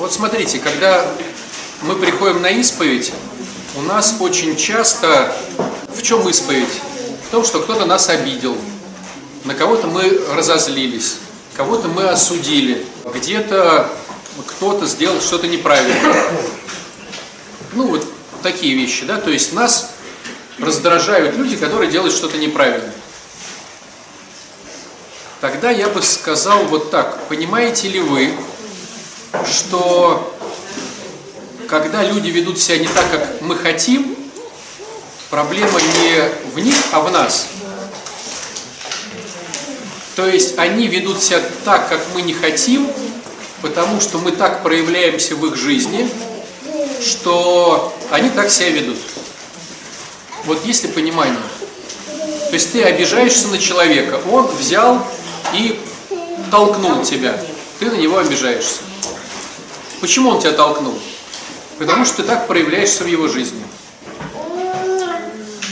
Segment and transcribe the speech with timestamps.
[0.00, 1.04] Вот смотрите, когда
[1.82, 3.12] мы приходим на исповедь,
[3.76, 5.36] у нас очень часто
[5.94, 6.80] в чем исповедь?
[7.28, 8.56] В том, что кто-то нас обидел,
[9.44, 11.16] на кого-то мы разозлились,
[11.54, 13.90] кого-то мы осудили, где-то
[14.46, 15.94] кто-то сделал что-то неправильно.
[17.74, 18.06] Ну вот
[18.42, 19.90] такие вещи, да, то есть нас
[20.58, 22.90] раздражают люди, которые делают что-то неправильно.
[25.42, 28.34] Тогда я бы сказал вот так, понимаете ли вы,
[29.46, 30.36] что
[31.68, 34.16] когда люди ведут себя не так, как мы хотим,
[35.30, 37.46] проблема не в них, а в нас.
[40.16, 42.90] То есть они ведут себя так, как мы не хотим,
[43.62, 46.10] потому что мы так проявляемся в их жизни,
[47.00, 48.98] что они так себя ведут.
[50.44, 51.38] Вот есть ли понимание?
[52.48, 55.06] То есть ты обижаешься на человека, он взял
[55.54, 55.78] и
[56.50, 57.40] толкнул тебя,
[57.78, 58.80] ты на него обижаешься.
[60.00, 60.98] Почему он тебя толкнул?
[61.78, 63.62] Потому что ты так проявляешься в его жизни.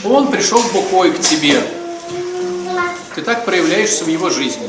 [0.04, 1.62] Он пришел бухой к тебе.
[3.14, 4.68] Ты так проявляешься в его жизни.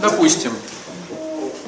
[0.00, 0.52] Допустим,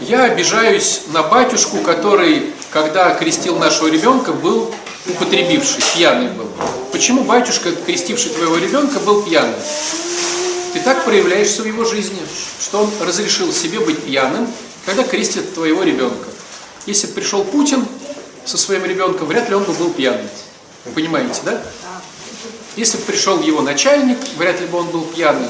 [0.01, 4.73] я обижаюсь на батюшку, который, когда крестил нашего ребенка, был
[5.07, 6.49] употребивший, пьяный был.
[6.93, 9.55] Почему батюшка, крестивший твоего ребенка, был пьяным?
[10.73, 12.21] Ты так проявляешься в его жизни,
[12.61, 14.49] что он разрешил себе быть пьяным,
[14.85, 16.29] когда крестит твоего ребенка.
[16.87, 17.85] Если бы пришел Путин
[18.45, 20.27] со своим ребенком, вряд ли он бы был пьяным.
[20.85, 21.63] Вы понимаете, да?
[22.77, 25.49] Если бы пришел его начальник, вряд ли бы он был пьяный.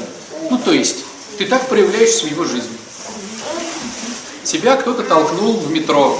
[0.49, 1.05] Ну, то есть,
[1.37, 2.75] ты так проявляешься в его жизни.
[4.43, 6.19] Тебя кто-то толкнул в метро.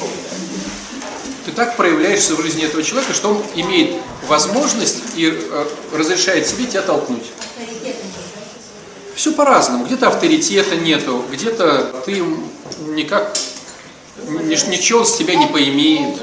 [1.45, 3.95] Ты так проявляешься в жизни этого человека, что он имеет
[4.27, 7.23] возможность и э, разрешает себе тебя толкнуть.
[9.15, 9.85] Все по-разному.
[9.85, 12.21] Где-то авторитета нету, где-то ты
[12.89, 13.35] никак
[14.27, 16.19] ничего с тебя не поимеет,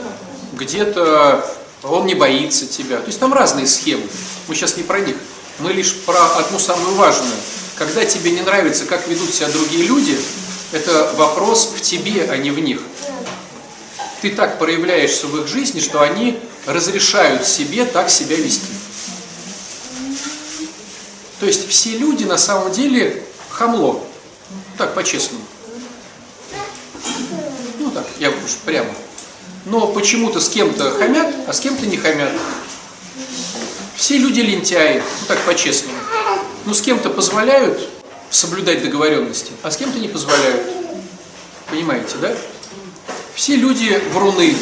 [0.52, 1.44] где-то
[1.82, 2.98] он не боится тебя.
[2.98, 4.04] То есть там разные схемы.
[4.48, 5.16] Мы сейчас не про них.
[5.58, 7.34] Мы лишь про одну самую важную.
[7.76, 10.18] Когда тебе не нравится, как ведут себя другие люди,
[10.72, 12.80] это вопрос в тебе, а не в них.
[14.22, 18.72] Ты так проявляешься в их жизни, что они разрешают себе так себя вести.
[21.40, 24.02] То есть все люди на самом деле хамло.
[24.78, 25.44] Так, по-честному.
[28.24, 28.88] Я уж прямо.
[29.66, 32.32] Но почему-то с кем-то хамят, а с кем-то не хамят.
[33.96, 35.98] Все люди лентяи, ну так по-честному.
[36.64, 37.86] Ну с кем-то позволяют
[38.30, 40.62] соблюдать договоренности, а с кем-то не позволяют.
[41.68, 42.34] Понимаете, да?
[43.34, 44.56] Все люди вруны,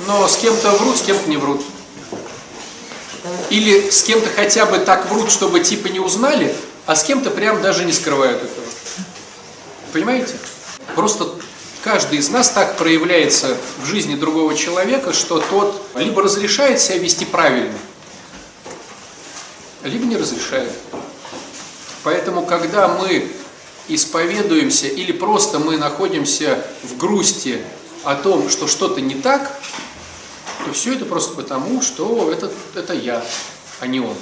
[0.00, 1.64] но с кем-то врут, с кем-то не врут.
[3.48, 7.62] Или с кем-то хотя бы так врут, чтобы типа не узнали, а с кем-то прям
[7.62, 8.66] даже не скрывают этого.
[9.94, 10.34] Понимаете?
[10.94, 11.32] Просто
[11.82, 17.24] каждый из нас так проявляется в жизни другого человека, что тот либо разрешает себя вести
[17.24, 17.76] правильно,
[19.82, 20.72] либо не разрешает.
[22.04, 23.30] Поэтому, когда мы
[23.88, 27.62] исповедуемся или просто мы находимся в грусти
[28.04, 29.60] о том, что что-то не так,
[30.64, 33.24] то все это просто потому, что это, это я,
[33.80, 34.14] а не он.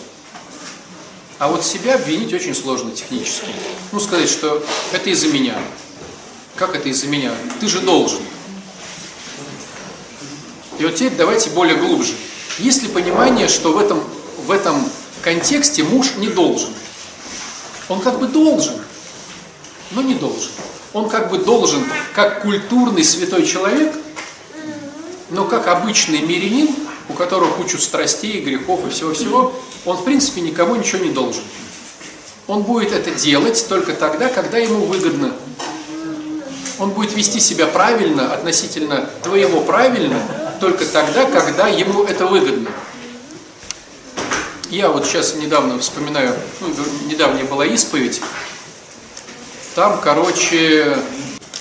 [1.38, 3.48] А вот себя обвинить очень сложно технически.
[3.92, 5.59] Ну, сказать, что это из-за меня.
[6.60, 7.32] Как это из-за меня?
[7.59, 8.21] Ты же должен.
[10.78, 12.12] И вот теперь давайте более глубже.
[12.59, 14.04] Есть ли понимание, что в этом,
[14.44, 14.87] в этом
[15.22, 16.69] контексте муж не должен?
[17.88, 18.75] Он как бы должен,
[19.93, 20.50] но не должен.
[20.93, 21.82] Он как бы должен,
[22.15, 23.97] как культурный святой человек,
[25.31, 26.69] но как обычный мирянин,
[27.09, 29.54] у которого кучу страстей, грехов и всего-всего,
[29.87, 31.42] он в принципе никому ничего не должен.
[32.47, 35.34] Он будет это делать только тогда, когда ему выгодно.
[36.80, 40.18] Он будет вести себя правильно, относительно твоего правильно,
[40.60, 42.70] только тогда, когда ему это выгодно.
[44.70, 46.68] Я вот сейчас недавно вспоминаю, ну,
[47.06, 48.22] недавняя была исповедь,
[49.74, 50.96] там, короче,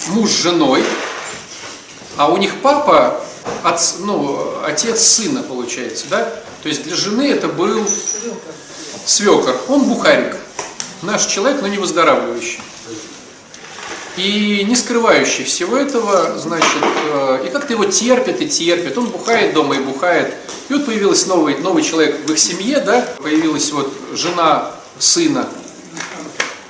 [0.08, 0.86] муж с женой,
[2.16, 3.22] а у них папа
[3.64, 6.26] от, ну, отец сына, получается, да?
[6.64, 7.86] То есть для жены это был
[9.06, 9.56] свекор.
[9.68, 10.38] Он бухарик.
[11.02, 12.62] Наш человек, но не выздоравливающий.
[14.20, 18.98] И не скрывающий всего этого, значит, э, и как-то его терпит и терпит.
[18.98, 20.36] Он бухает дома и бухает.
[20.68, 25.48] И вот появился новый, новый человек в их семье, да, появилась вот жена сына.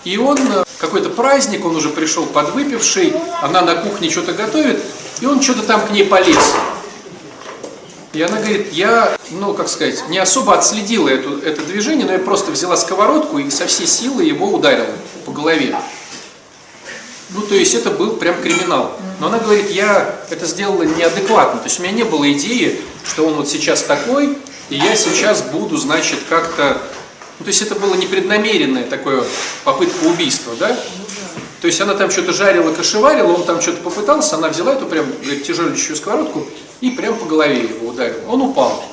[0.03, 4.83] И он, э, какой-то праздник, он уже пришел подвыпивший, она на кухне что-то готовит,
[5.19, 6.53] и он что-то там к ней полез.
[8.13, 12.19] И она говорит, я, ну, как сказать, не особо отследила эту, это движение, но я
[12.19, 14.93] просто взяла сковородку и со всей силы его ударила
[15.25, 15.75] по голове.
[17.31, 18.97] Ну, то есть это был прям криминал.
[19.19, 21.59] Но она говорит, я это сделала неадекватно.
[21.59, 24.37] То есть у меня не было идеи, что он вот сейчас такой,
[24.69, 26.81] и я сейчас буду, значит, как-то...
[27.37, 29.23] Ну, то есть это было непреднамеренное такое
[29.63, 30.77] попытка убийства, да?
[31.61, 35.05] То есть она там что-то жарила, кошеварила, он там что-то попытался, она взяла эту прям
[35.21, 36.45] говорит, тяжелющую сковородку
[36.81, 38.21] и прям по голове его ударила.
[38.29, 38.83] Он упал.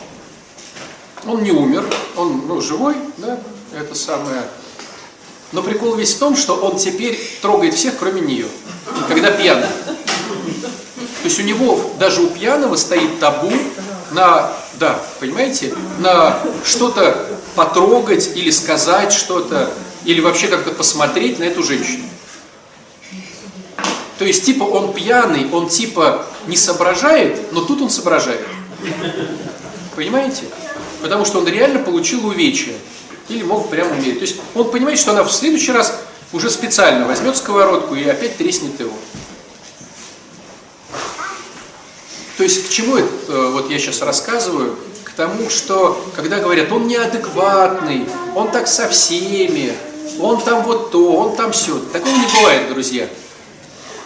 [1.25, 1.85] Он не умер,
[2.17, 3.39] он ну, живой, да,
[3.73, 4.43] это самое.
[5.53, 8.47] Но прикол весь в том, что он теперь трогает всех, кроме нее,
[9.09, 9.67] когда пьяный.
[9.67, 13.53] То есть у него, даже у пьяного стоит табу
[14.13, 19.71] на, да, понимаете, на что-то потрогать или сказать что-то,
[20.05, 22.05] или вообще как-то посмотреть на эту женщину.
[24.19, 28.47] То есть, типа, он пьяный, он типа не соображает, но тут он соображает.
[29.95, 30.45] Понимаете?
[31.03, 32.75] Потому что он реально получил увечья.
[33.29, 34.19] Или мог прямо умереть.
[34.19, 36.01] То есть он понимает, что она в следующий раз
[36.33, 38.93] уже специально возьмет сковородку и опять треснет его.
[42.37, 44.79] То есть к чему это э, вот я сейчас рассказываю?
[45.05, 49.73] К тому, что когда говорят, он неадекватный, он так со всеми,
[50.21, 51.79] он там вот то, он там все.
[51.79, 53.09] Такого не бывает, друзья.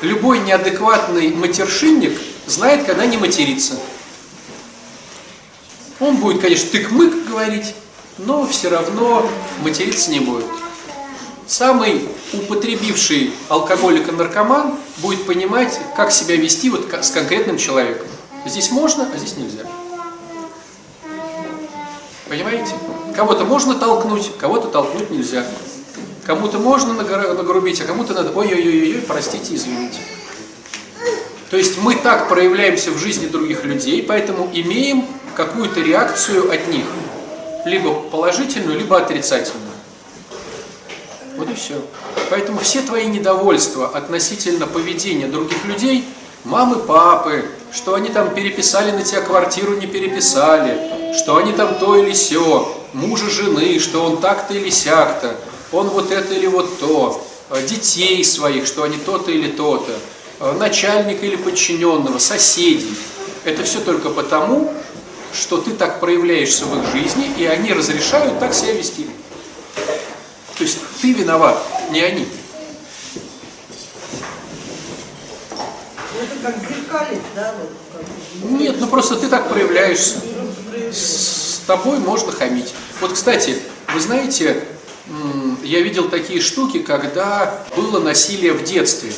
[0.00, 3.75] Любой неадекватный матершинник знает, когда не материться.
[5.99, 7.75] Он будет, конечно, тык-мык говорить,
[8.26, 9.26] но все равно
[9.62, 10.44] материться не будет.
[11.46, 18.06] Самый употребивший алкоголик и наркоман будет понимать, как себя вести вот с конкретным человеком.
[18.46, 19.64] Здесь можно, а здесь нельзя.
[22.28, 22.72] Понимаете?
[23.17, 25.44] Кого-то можно толкнуть, кого-то толкнуть нельзя.
[26.25, 29.99] Кому-то можно нагрубить, а кому-то надо, ой-ой-ой, простите, извините.
[31.50, 36.84] То есть мы так проявляемся в жизни других людей, поэтому имеем какую-то реакцию от них.
[37.65, 39.71] Либо положительную, либо отрицательную.
[41.37, 41.75] Вот и все.
[42.31, 46.05] Поэтому все твои недовольства относительно поведения других людей,
[46.45, 51.97] мамы, папы, что они там переписали на тебя квартиру, не переписали, что они там то
[51.97, 55.37] или сё, мужа, жены, что он так-то или сяк-то,
[55.73, 57.27] он вот это или вот то,
[57.69, 62.95] детей своих, что они то-то или то-то, начальника или подчиненного, соседей.
[63.45, 64.73] Это все только потому,
[65.32, 69.09] что ты так проявляешься в их жизни, и они разрешают так себя вести.
[70.56, 72.27] То есть ты виноват, не они.
[76.21, 77.55] Это как зеркалит, да?
[78.43, 80.17] Нет, ну просто ты так проявляешься.
[80.93, 82.75] С тобой можно хамить.
[83.00, 83.56] Вот, кстати,
[83.94, 84.65] вы знаете,
[85.62, 89.12] я видел такие штуки, когда было насилие в детстве.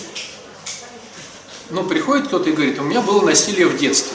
[1.70, 4.12] Ну, приходит кто-то и говорит, у меня было насилие в детстве.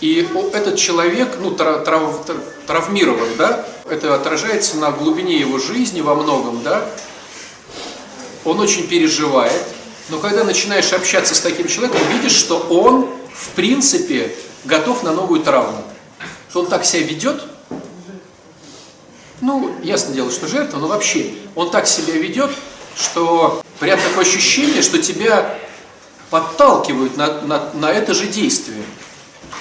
[0.00, 2.26] И этот человек, ну, трав,
[2.66, 6.88] травмирован, да, это отражается на глубине его жизни во многом, да,
[8.44, 9.62] он очень переживает,
[10.08, 15.42] но когда начинаешь общаться с таким человеком, видишь, что он, в принципе, готов на новую
[15.42, 15.84] травму.
[16.48, 17.42] Что он так себя ведет,
[19.40, 22.50] ну, ясно дело, что жертва, но вообще, он так себя ведет,
[22.96, 25.58] что прям такое ощущение, что тебя
[26.28, 28.82] подталкивают на, на, на это же действие.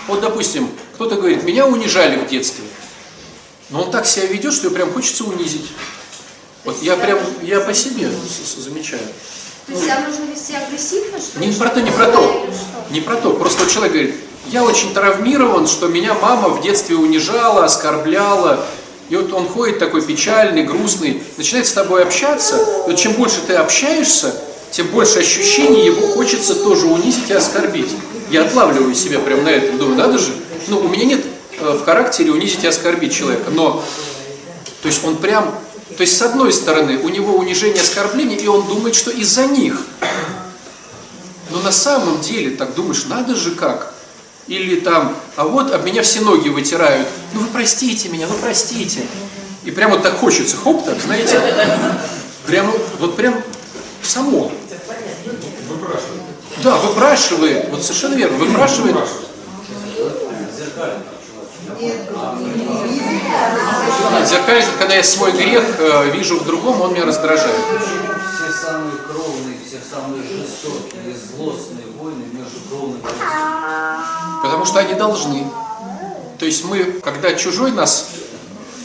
[0.10, 2.64] Вот, допустим, кто-то говорит, меня унижали в детстве.
[3.70, 5.68] Но он так себя ведет, что прям хочется унизить.
[6.66, 8.10] Вот я прям, я по себе
[8.58, 9.04] замечаю.
[9.68, 12.50] То есть себя нужно вести агрессивно, что Не про то, не про то.
[12.90, 13.34] Не про то.
[13.34, 14.16] Просто человек говорит,
[14.48, 18.66] я очень травмирован, что меня мама в детстве унижала, оскорбляла.
[19.10, 22.84] И вот он ходит такой печальный, грустный, начинает с тобой общаться.
[22.88, 24.34] Вот чем больше ты общаешься,
[24.72, 27.92] тем больше ощущений его хочется тоже унизить и оскорбить.
[28.30, 30.34] Я отлавливаю себя прямо на этом, думаю, надо же.
[30.68, 31.26] Ну, у меня нет
[31.60, 33.84] э, в характере унизить и оскорбить человека, но,
[34.82, 35.46] то есть он прям,
[35.98, 39.82] то есть с одной стороны у него унижение, оскорбление, и он думает, что из-за них.
[41.50, 43.94] Но на самом деле, так думаешь, надо же как.
[44.48, 47.08] Или там, а вот об меня все ноги вытирают.
[47.34, 49.02] Ну вы простите меня, ну простите.
[49.64, 51.40] И прямо вот так хочется, хоп, так, знаете,
[52.46, 53.42] прямо, вот прям
[54.04, 54.52] само.
[56.64, 58.96] Да, выпрашивает, вот совершенно верно, выпрашивает.
[64.12, 67.56] Нет, зеркалит, когда я свой грех э, вижу в другом, он меня раздражает.
[67.56, 73.02] Все самые кровные, все самые жестокие, злостные войны между кровными
[74.42, 75.46] Потому что они должны.
[76.38, 78.10] То есть мы, когда чужой нас...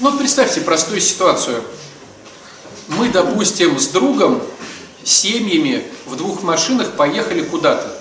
[0.01, 1.63] Ну, представьте простую ситуацию.
[2.89, 4.43] Мы, допустим, с другом
[5.05, 7.97] семьями в двух машинах поехали куда-то.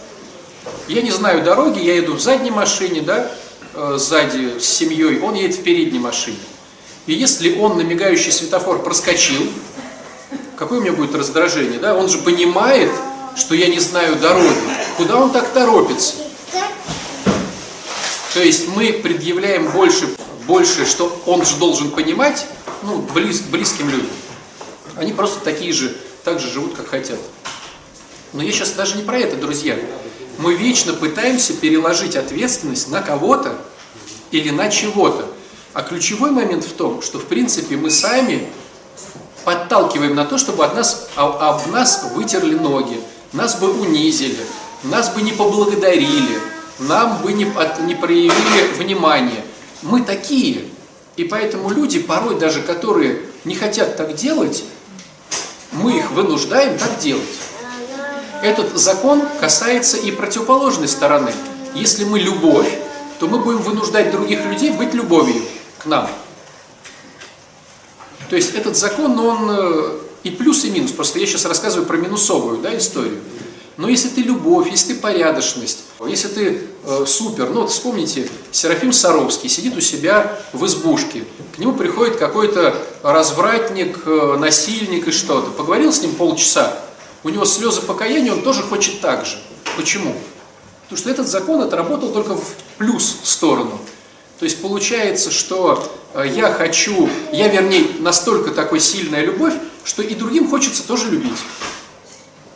[0.87, 3.31] Я не знаю дороги, я еду в задней машине, да,
[3.73, 6.37] э, сзади с семьей, он едет в передней машине.
[7.05, 9.41] И если он на мигающий светофор проскочил,
[10.55, 11.95] какое у меня будет раздражение, да?
[11.95, 12.89] Он же понимает,
[13.35, 14.55] что я не знаю дороги.
[14.95, 16.15] Куда он так торопится?
[18.33, 20.07] То есть мы предъявляем больше,
[20.47, 22.47] больше, что он же должен понимать,
[22.81, 24.09] ну, близ, близким людям.
[24.95, 27.19] Они просто такие же, так же живут, как хотят.
[28.31, 29.77] Но я сейчас даже не про это, друзья.
[30.37, 33.55] Мы вечно пытаемся переложить ответственность на кого-то
[34.31, 35.27] или на чего-то.
[35.73, 38.47] А ключевой момент в том, что в принципе мы сами
[39.43, 42.99] подталкиваем на то, чтобы от нас, а, об нас вытерли ноги,
[43.33, 44.39] нас бы унизили,
[44.83, 46.39] нас бы не поблагодарили,
[46.79, 49.43] нам бы не, от, не проявили внимания.
[49.81, 50.65] Мы такие.
[51.17, 54.63] И поэтому люди, порой даже которые не хотят так делать,
[55.73, 57.23] мы их вынуждаем так делать.
[58.41, 61.31] Этот закон касается и противоположной стороны.
[61.75, 62.77] Если мы любовь,
[63.19, 65.41] то мы будем вынуждать других людей быть любовью
[65.79, 66.09] к нам.
[68.29, 70.91] То есть этот закон, он э, и плюс, и минус.
[70.91, 73.19] Просто я сейчас рассказываю про минусовую да, историю.
[73.77, 78.93] Но если ты любовь, если ты порядочность, если ты э, супер, ну вот вспомните, Серафим
[78.93, 81.25] Саровский сидит у себя в избушке,
[81.55, 86.77] к нему приходит какой-то развратник, э, насильник и что-то, поговорил с ним полчаса,
[87.23, 89.37] у него слезы покаяния, он тоже хочет так же.
[89.75, 90.15] Почему?
[90.83, 93.79] Потому что этот закон отработал только в плюс сторону.
[94.39, 99.53] То есть получается, что э, я хочу, я вернее настолько такой сильная любовь,
[99.83, 101.39] что и другим хочется тоже любить.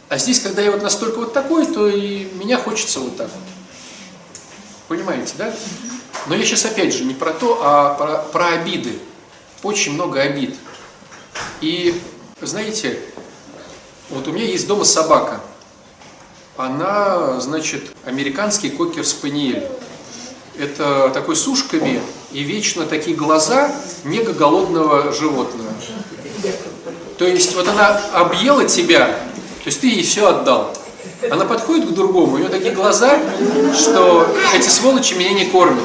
[0.10, 3.44] А здесь, когда я вот настолько вот такой, то и меня хочется вот так вот.
[4.88, 5.54] Понимаете, да?
[6.28, 9.00] Но я сейчас опять же не про то, а про, про обиды.
[9.64, 10.56] Очень много обид.
[11.60, 12.02] И,
[12.42, 13.00] знаете,
[14.10, 15.42] вот у меня есть дома собака.
[16.56, 19.68] Она, значит, американский кокер-спаниель.
[20.58, 25.70] Это такой с ушками и вечно такие глаза мега голодного животного.
[27.18, 29.27] То есть вот она объела тебя,
[29.68, 30.76] есть ты ей все отдал.
[31.30, 33.20] Она подходит к другому, у нее такие глаза,
[33.74, 35.84] что эти сволочи меня не кормят.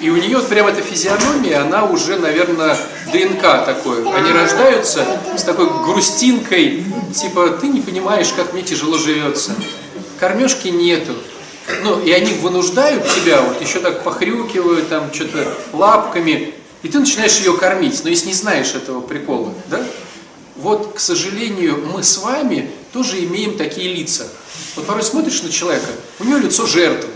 [0.00, 2.76] И у нее вот прям эта физиономия, она уже, наверное,
[3.10, 4.06] ДНК такое.
[4.14, 6.84] Они рождаются с такой грустинкой,
[7.14, 9.52] типа, ты не понимаешь, как мне тяжело живется.
[10.20, 11.14] Кормежки нету.
[11.82, 17.38] Ну, и они вынуждают тебя, вот еще так похрюкивают, там, что-то лапками, и ты начинаешь
[17.38, 19.80] ее кормить, но если не знаешь этого прикола, да?
[20.56, 24.28] Вот, к сожалению, мы с вами тоже имеем такие лица.
[24.76, 25.88] Вот порой смотришь на человека,
[26.20, 27.10] у него лицо жертвы.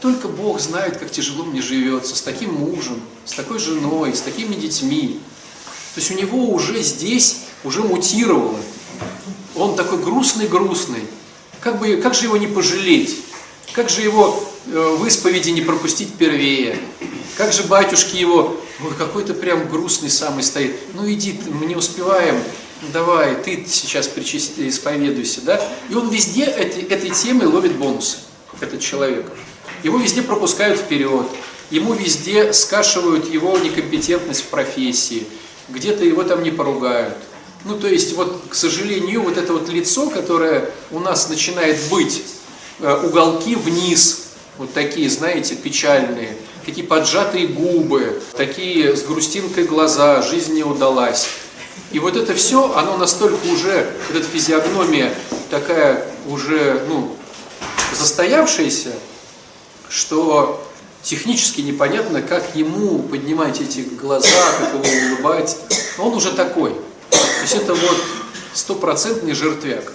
[0.00, 4.54] Только Бог знает, как тяжело мне живется с таким мужем, с такой женой, с такими
[4.54, 5.20] детьми.
[5.94, 8.58] То есть у него уже здесь, уже мутировало.
[9.54, 11.06] Он такой грустный-грустный.
[11.60, 13.20] Как, бы, как же его не пожалеть?
[13.72, 16.78] Как же его э, в исповеди не пропустить первее?
[17.36, 20.76] Как же батюшки его, ой, какой-то прям грустный самый стоит.
[20.94, 22.40] Ну иди, мы не успеваем,
[22.92, 25.60] давай, ты сейчас причисти, исповедуйся, да?
[25.88, 28.18] И он везде эти, этой темой ловит бонусы,
[28.60, 29.26] этот человек.
[29.82, 31.26] Его везде пропускают вперед,
[31.70, 35.26] ему везде скашивают его некомпетентность в профессии,
[35.68, 37.16] где-то его там не поругают.
[37.64, 42.22] Ну, то есть, вот, к сожалению, вот это вот лицо, которое у нас начинает быть,
[42.80, 44.26] э, уголки вниз,
[44.58, 51.28] вот такие, знаете, печальные, такие поджатые губы, такие с грустинкой глаза, жизнь не удалась.
[51.92, 55.12] И вот это все, оно настолько уже, вот эта физиогномия
[55.50, 57.16] такая уже, ну,
[57.92, 58.92] застоявшаяся,
[59.88, 60.64] что
[61.02, 64.26] технически непонятно, как ему поднимать эти глаза,
[64.58, 65.56] как его улыбать.
[65.98, 66.72] Он уже такой.
[67.10, 67.96] То есть это вот
[68.54, 69.92] стопроцентный жертвяк.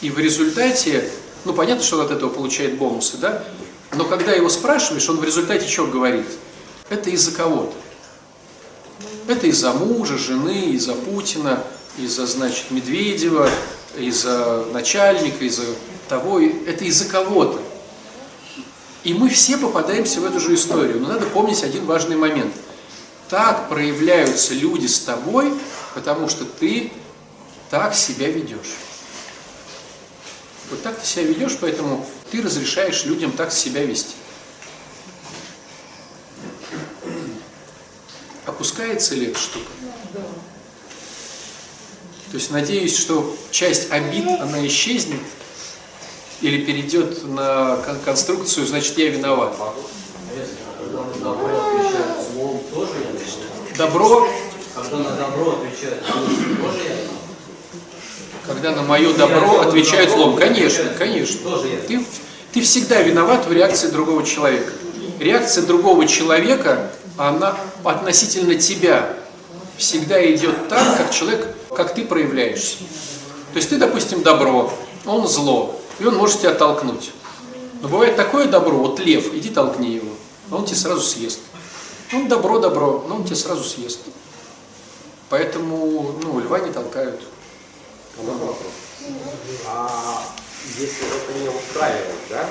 [0.00, 1.10] И в результате,
[1.44, 3.44] ну понятно, что он от этого получает бонусы, да?
[3.92, 6.26] Но когда его спрашиваешь, он в результате что говорит?
[6.88, 7.74] Это из-за кого-то.
[9.26, 11.62] Это из-за мужа, жены, из-за Путина,
[11.98, 13.50] из-за, значит, Медведева,
[13.96, 15.64] из-за начальника, из-за
[16.08, 16.40] того.
[16.40, 17.60] Это из-за кого-то.
[19.04, 21.00] И мы все попадаемся в эту же историю.
[21.00, 22.54] Но надо помнить один важный момент.
[23.28, 25.52] Так проявляются люди с тобой,
[25.94, 26.90] потому что ты
[27.70, 28.76] так себя ведешь.
[30.70, 34.14] Вот так ты себя ведешь, поэтому ты разрешаешь людям так себя вести.
[38.46, 39.70] Опускается ли эта штука?
[42.30, 45.20] То есть надеюсь, что часть обид, она исчезнет
[46.40, 49.56] или перейдет на конструкцию, значит я виноват.
[53.76, 54.28] Добро,
[54.74, 57.07] Когда на добро отвечают злом, тоже я?
[58.48, 60.36] Когда на мое добро отвечают злом.
[60.36, 61.58] Конечно, конечно.
[61.86, 62.04] Ты,
[62.52, 64.72] ты всегда виноват в реакции другого человека.
[65.20, 69.16] Реакция другого человека, она относительно тебя
[69.76, 72.78] всегда идет так, как человек, как ты проявляешься.
[73.52, 74.72] То есть ты, допустим, добро,
[75.04, 77.10] он зло, и он может тебя толкнуть.
[77.82, 80.10] Но бывает такое добро, вот лев, иди толкни его,
[80.50, 81.40] а он тебя сразу съест.
[82.12, 84.00] Он добро-добро, но он тебя сразу съест.
[85.28, 87.20] Поэтому, ну, льва не толкают.
[89.66, 90.22] А
[90.76, 92.48] если это не устраивает, да?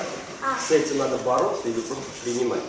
[0.66, 2.60] С этим надо бороться или просто принимать?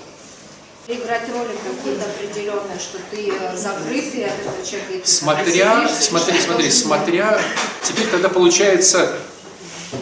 [0.87, 4.93] Играть роли какие-то определенные, что ты э, закрытый от этого человека.
[4.93, 7.41] и ты Смотря, смотри, смотри, смотря,
[7.83, 9.15] теперь тогда получается,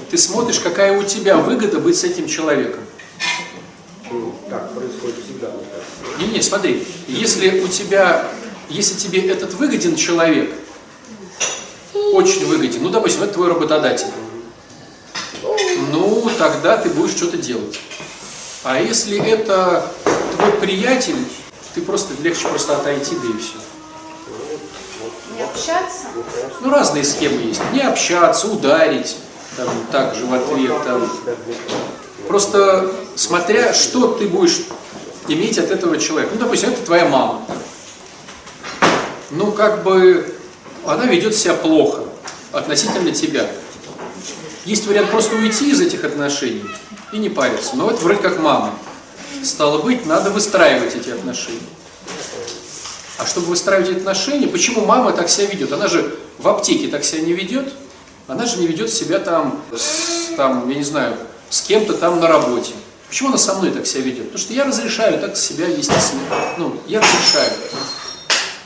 [0.09, 2.79] ты смотришь, какая у тебя выгода быть с этим человеком.
[4.09, 6.21] Ну, так происходит всегда, мне кажется.
[6.23, 8.25] Не-не, смотри, если у тебя,
[8.69, 10.53] если тебе этот выгоден человек,
[12.13, 14.07] очень выгоден, ну, допустим, это твой работодатель,
[15.91, 17.79] ну, тогда ты будешь что-то делать.
[18.63, 19.91] А если это
[20.35, 21.15] твой приятель,
[21.73, 23.57] ты просто легче просто отойти, да и все.
[25.35, 26.07] Не общаться.
[26.61, 27.61] Ну, разные схемы есть.
[27.71, 29.15] Не общаться, ударить,
[29.55, 31.09] там, так же в ответ, там.
[32.27, 34.61] Просто смотря, что ты будешь
[35.27, 36.31] иметь от этого человека.
[36.33, 37.41] Ну, допустим, это твоя мама.
[39.29, 40.36] Ну, как бы,
[40.87, 42.03] она ведет себя плохо
[42.51, 43.47] относительно тебя.
[44.65, 46.65] Есть вариант просто уйти из этих отношений
[47.11, 47.75] и не париться.
[47.75, 48.73] Но это вроде как мама.
[49.43, 51.59] Стало быть, надо выстраивать эти отношения.
[53.17, 55.71] А чтобы выстраивать эти отношения, почему мама так себя ведет?
[55.71, 57.73] Она же в аптеке так себя не ведет.
[58.27, 61.15] Она же не ведет себя там, с, там, я не знаю,
[61.49, 62.73] с кем-то там на работе.
[63.07, 64.25] Почему она со мной так себя ведет?
[64.25, 66.21] Потому что я разрешаю так себя вести с ней.
[66.57, 67.51] Ну, я разрешаю.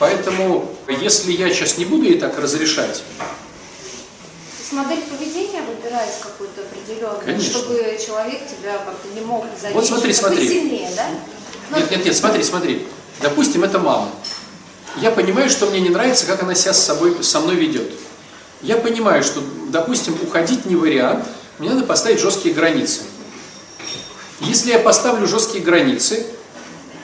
[0.01, 6.61] Поэтому, если я сейчас не буду ей так разрешать, То есть модель поведения выбирать какую-то
[6.61, 7.51] определенную, Конечно.
[7.51, 9.75] чтобы человек тебя как-то не мог зависеть.
[9.75, 10.49] Вот смотри, смотри.
[10.49, 11.05] сильнее, да?
[11.69, 12.87] Ну, Нет, нет, нет, смотри, смотри.
[13.21, 14.09] Допустим, это мама.
[14.95, 17.91] Я понимаю, что мне не нравится, как она себя с собой, со мной ведет.
[18.63, 21.27] Я понимаю, что, допустим, уходить не вариант,
[21.59, 23.01] мне надо поставить жесткие границы.
[24.39, 26.25] Если я поставлю жесткие границы,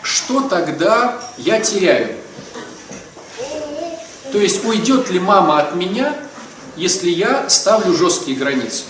[0.02, 2.18] что тогда я теряю?
[4.32, 6.16] То есть уйдет ли мама от меня,
[6.76, 8.84] если я ставлю жесткие границы?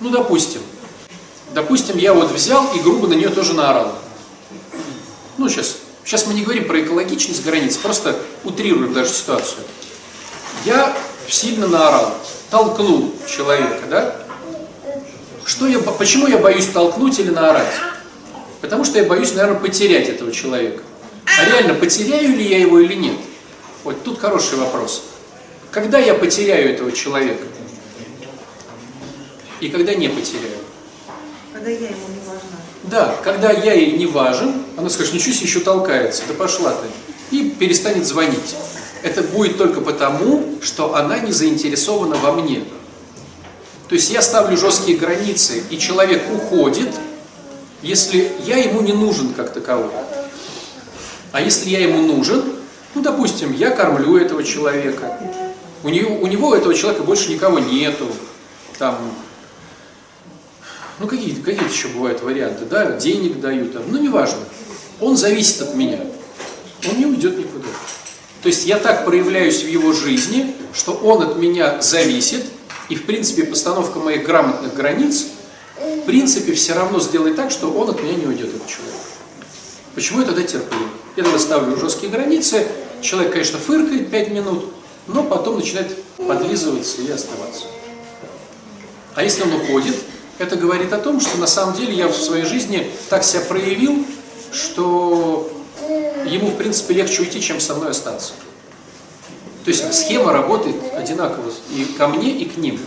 [0.00, 0.60] Ну, допустим.
[1.54, 3.94] Допустим, я вот взял и грубо на нее тоже наорал.
[5.38, 9.62] Ну, сейчас, сейчас мы не говорим про экологичность границ, просто утрируем даже ситуацию.
[10.64, 10.96] Я
[11.28, 12.14] сильно наорал,
[12.50, 14.16] толкнул человека, да?
[15.44, 17.72] Что я, почему я боюсь толкнуть или наорать?
[18.60, 20.82] Потому что я боюсь, наверное, потерять этого человека.
[21.38, 23.16] А реально, потеряю ли я его или нет?
[23.84, 25.04] Вот тут хороший вопрос.
[25.70, 27.44] Когда я потеряю этого человека?
[29.60, 30.58] И когда не потеряю?
[31.52, 32.58] Когда я ему не важна.
[32.84, 37.36] Да, когда я ей не важен, она скажет, ничего себе еще толкается, да пошла ты,
[37.36, 38.56] и перестанет звонить.
[39.02, 42.64] Это будет только потому, что она не заинтересована во мне.
[43.88, 46.88] То есть я ставлю жесткие границы, и человек уходит,
[47.82, 49.90] если я ему не нужен как таковой.
[51.32, 52.53] А если я ему нужен,
[52.94, 55.18] ну, допустим, я кормлю этого человека,
[55.82, 58.06] у него, у него этого человека больше никого нету,
[58.78, 58.98] там,
[60.98, 64.40] ну, какие, какие еще бывают варианты, да, денег дают, там, ну, неважно.
[65.00, 66.00] Он зависит от меня,
[66.88, 67.68] он не уйдет никуда.
[68.42, 72.44] То есть я так проявляюсь в его жизни, что он от меня зависит,
[72.88, 75.26] и, в принципе, постановка моих грамотных границ,
[75.76, 78.94] в принципе, все равно сделает так, что он от меня не уйдет, этот человек.
[79.94, 80.88] Почему я тогда терплю?
[81.16, 82.66] Я тогда ставлю жесткие границы,
[83.04, 84.72] человек, конечно, фыркает 5 минут,
[85.06, 87.66] но потом начинает подлизываться и оставаться.
[89.14, 89.94] А если он уходит,
[90.38, 94.04] это говорит о том, что на самом деле я в своей жизни так себя проявил,
[94.52, 95.52] что
[96.26, 98.32] ему, в принципе, легче уйти, чем со мной остаться.
[99.64, 102.80] То есть схема работает одинаково и ко мне, и к ним.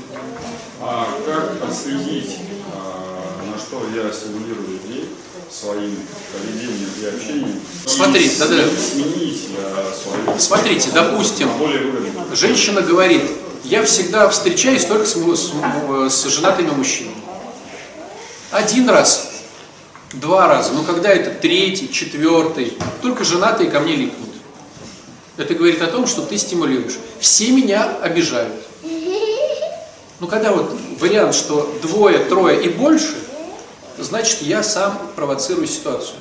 [0.82, 2.38] А как отследить,
[2.74, 5.10] а, на что я стимулирую людей
[5.52, 5.98] своим
[6.32, 7.62] поведением и общением?
[7.86, 8.64] Смотри, И да-да.
[8.78, 11.50] Сменить а, свою Смотрите, допустим,
[12.34, 13.24] женщина говорит,
[13.64, 15.54] я всегда встречаюсь только с, с
[16.10, 17.16] с женатыми мужчинами.
[18.52, 19.30] Один раз,
[20.14, 24.30] два раза, ну когда это третий, четвертый, только женатые ко мне липнут.
[25.38, 26.98] Это говорит о том, что ты стимулируешь.
[27.20, 28.54] Все меня обижают.
[30.20, 33.16] Ну когда вот вариант, что двое, трое и больше,
[33.98, 36.18] значит я сам провоцирую ситуацию.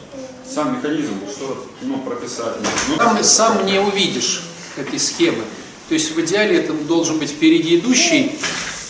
[0.48, 2.54] Сам механизм, что ну, прописать.
[2.88, 4.42] Ну, Там сам не увидишь
[4.76, 5.42] этой схемы.
[5.88, 8.38] То есть в идеале это должен быть впереди идущий,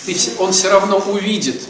[0.06, 1.62] ты, он все равно увидит,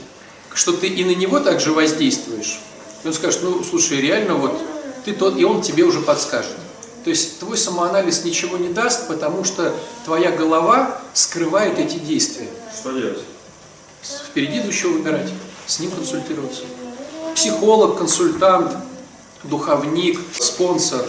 [0.54, 2.60] что ты и на него также воздействуешь.
[3.02, 4.60] И он скажет, ну слушай, реально вот
[5.04, 6.56] ты тот, и он тебе уже подскажет.
[7.04, 9.74] То есть твой самоанализ ничего не даст, потому что
[10.04, 12.48] твоя голова скрывает эти действия.
[12.76, 13.20] Что делать?
[14.02, 15.30] Впереди идущего выбирать,
[15.66, 16.62] с ним консультироваться.
[17.36, 18.74] Психолог, консультант,
[19.44, 21.04] духовник, спонсор,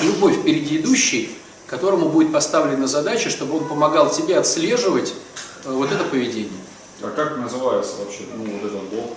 [0.00, 5.12] любой впереди идущий, которому будет поставлена задача, чтобы он помогал тебе отслеживать
[5.64, 6.52] э, вот это поведение.
[7.02, 9.16] А как называется вообще, ну, вот этот блок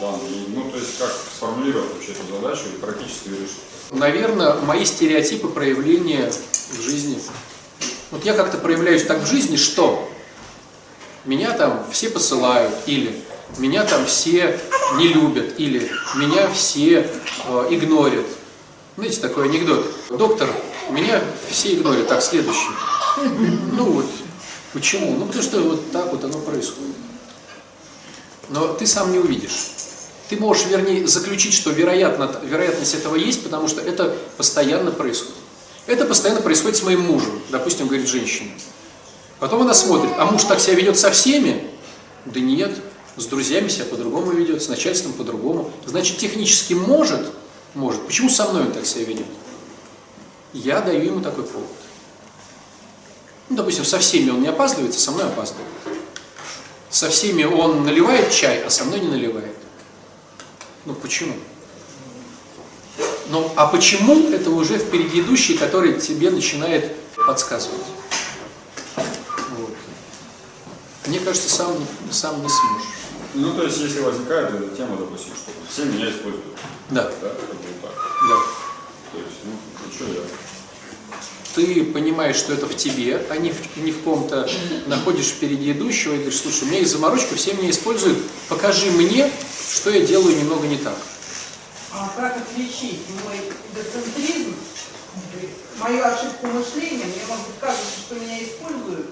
[0.00, 0.48] данный?
[0.48, 3.60] Ну, то есть, как сформулировать вообще эту задачу и практически решить?
[3.92, 6.32] Наверное, мои стереотипы проявления
[6.72, 7.22] в жизни.
[8.10, 10.08] Вот я как-то проявляюсь так в жизни, что
[11.24, 13.22] меня там все посылают, или
[13.58, 14.58] меня там все
[14.96, 17.08] не любят, или меня все
[17.46, 18.26] э, игнорят.
[18.96, 19.86] Знаете, такой анекдот.
[20.10, 20.48] Доктор,
[20.90, 22.08] меня все игнорят.
[22.08, 22.68] Так, следующий.
[23.72, 24.06] Ну вот,
[24.72, 25.16] почему?
[25.16, 26.96] Ну потому что вот так вот оно происходит.
[28.48, 29.70] Но ты сам не увидишь.
[30.28, 35.34] Ты можешь, вернее, заключить, что вероятно, вероятность этого есть, потому что это постоянно происходит.
[35.86, 38.50] Это постоянно происходит с моим мужем, допустим, говорит женщина.
[39.40, 41.66] Потом она смотрит, а муж так себя ведет со всеми?
[42.24, 42.72] Да нет,
[43.16, 45.70] с друзьями себя по-другому ведет, с начальством по-другому.
[45.86, 47.32] Значит, технически может,
[47.74, 48.04] может.
[48.06, 49.26] Почему со мной он так себя ведет?
[50.52, 51.68] Я даю ему такой повод.
[53.48, 55.68] Ну, допустим, со всеми он не опаздывает, а со мной опаздывает.
[56.90, 59.56] Со всеми он наливает чай, а со мной не наливает.
[60.84, 61.34] Ну почему?
[63.28, 66.94] Ну а почему это уже впереди идущий, который тебе начинает
[67.26, 67.80] подсказывать?
[68.96, 69.74] Вот.
[71.06, 71.74] Мне кажется, сам,
[72.10, 73.01] сам не сможешь.
[73.34, 76.44] Ну, то есть, если возникает эта тема, допустим, что все меня используют,
[76.90, 77.92] Да, да, как бы так.
[78.28, 78.36] да.
[79.12, 80.20] То есть, ну, ну что я?
[81.54, 84.48] Ты понимаешь, что это в тебе, а не в, не в ком-то
[84.86, 88.18] находишь впереди идущего и говоришь, слушай, у меня есть заморочка, все меня используют,
[88.48, 89.30] покажи мне,
[89.70, 90.96] что я делаю немного не так.
[91.92, 93.36] А как отличить мой
[93.74, 94.54] эгоцентризм,
[95.78, 97.04] мою ошибку мышления?
[97.04, 99.10] Мне может кажется, что меня используют,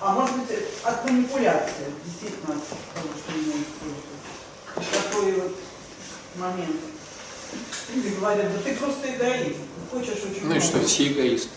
[0.00, 0.48] а может быть
[0.82, 5.10] от манипуляции, действительно от того, что используют.
[5.10, 5.56] Такой вот
[6.36, 6.76] момент.
[7.94, 9.58] Люди говорят, да ты просто эгоист,
[9.90, 10.60] хочешь очень Ну и много.
[10.60, 11.48] что, все эгоисты.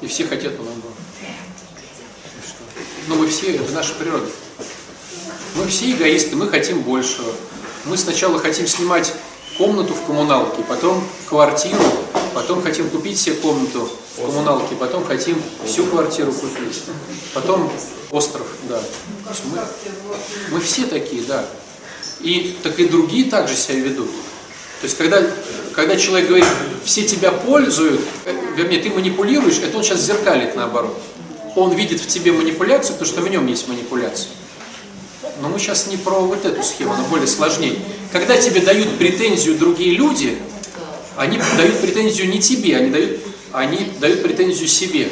[0.00, 0.82] И все хотят по-моему.
[1.20, 2.62] И что?
[3.08, 4.26] Но мы все, это наша природа.
[5.56, 7.32] Мы все эгоисты, мы хотим большего.
[7.84, 9.12] Мы сначала хотим снимать
[9.56, 11.80] комнату в коммуналке, потом квартиру,
[12.34, 16.82] потом хотим купить себе комнату в коммуналке, потом хотим всю квартиру купить,
[17.34, 17.70] потом
[18.10, 18.78] остров, да.
[18.78, 19.58] То есть мы,
[20.50, 21.44] мы все такие, да.
[22.20, 24.10] И так и другие также себя ведут.
[24.80, 25.22] То есть, когда,
[25.74, 26.46] когда человек говорит,
[26.84, 30.96] все тебя пользуют, э, вернее, ты манипулируешь, это он сейчас зеркалит наоборот.
[31.56, 34.30] Он видит в тебе манипуляцию, потому что в нем есть манипуляция.
[35.40, 37.76] Но мы сейчас не про вот эту схему, она более сложнее.
[38.12, 40.38] Когда тебе дают претензию другие люди,
[41.18, 43.20] они дают претензию не тебе, они дают,
[43.52, 45.10] они дают претензию себе.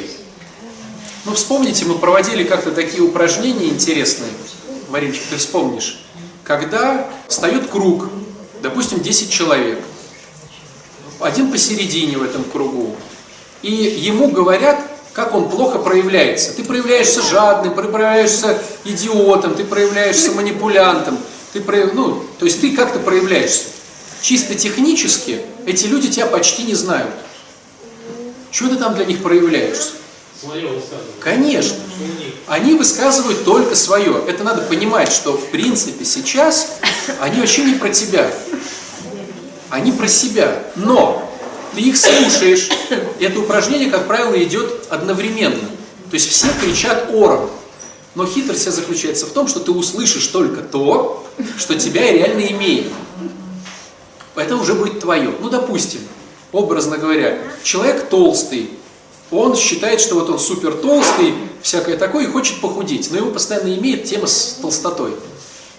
[1.25, 4.31] Ну, вспомните, мы проводили как-то такие упражнения интересные.
[4.87, 5.99] Мариночка, ты вспомнишь.
[6.45, 8.09] Когда встает круг,
[8.61, 9.79] допустим, 10 человек,
[11.19, 12.95] один посередине в этом кругу,
[13.61, 14.79] и ему говорят,
[15.11, 16.53] как он плохо проявляется.
[16.53, 21.17] Ты проявляешься жадным, ты проявляешься идиотом, ты проявляешься манипулянтом,
[21.51, 21.93] ты прояв...
[21.93, 23.65] ну, то есть ты как-то проявляешься.
[24.21, 27.13] Чисто технически эти люди тебя почти не знают.
[28.51, 29.91] Чего ты там для них проявляешься?
[31.19, 31.77] Конечно.
[32.47, 34.23] Они высказывают только свое.
[34.27, 36.77] Это надо понимать, что в принципе сейчас
[37.19, 38.31] они вообще не про тебя.
[39.69, 40.63] Они про себя.
[40.75, 41.29] Но
[41.75, 42.69] ты их слушаешь.
[43.19, 45.69] И это упражнение, как правило, идет одновременно.
[46.09, 47.49] То есть все кричат ором.
[48.15, 51.27] Но хитрость вся заключается в том, что ты услышишь только то,
[51.57, 52.87] что тебя реально имеет.
[54.37, 55.33] Это уже будет твое.
[55.39, 56.01] Ну, допустим,
[56.51, 58.69] образно говоря, человек толстый,
[59.31, 63.73] он считает, что вот он супер толстый, всякое такое, и хочет похудеть, но его постоянно
[63.75, 65.13] имеет тема с толстотой.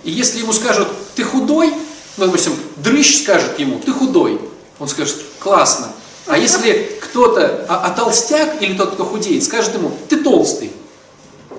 [0.05, 1.73] И если ему скажут, ты худой,
[2.17, 4.41] ну, допустим, дрыщ скажет ему, ты худой,
[4.79, 5.93] он скажет, классно.
[6.27, 10.71] А если кто-то, а, а толстяк или тот, кто худеет, скажет ему, ты толстый,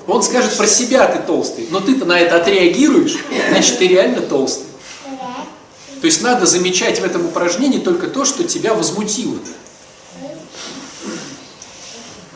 [0.05, 3.17] он скажет про себя ты толстый, но ты-то на это отреагируешь,
[3.49, 4.68] значит ты реально толстый.
[6.01, 9.35] То есть надо замечать в этом упражнении только то, что тебя возмутило.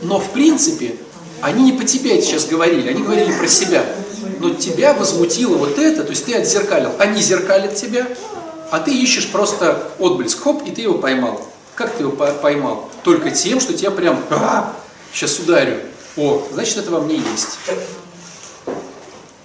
[0.02, 0.97] Но в принципе,
[1.41, 3.86] они не по тебе сейчас говорили, они говорили про себя.
[4.39, 6.91] Но тебя возмутило вот это, то есть ты отзеркалил.
[6.99, 8.08] Они зеркалят тебя,
[8.69, 11.41] а ты ищешь просто отблеск, хоп, и ты его поймал.
[11.76, 12.89] Как ты его по- поймал?
[13.04, 14.76] Только тем, что тебя прям, «А,
[15.13, 15.80] сейчас ударю.
[16.17, 17.58] О, значит, это во мне есть.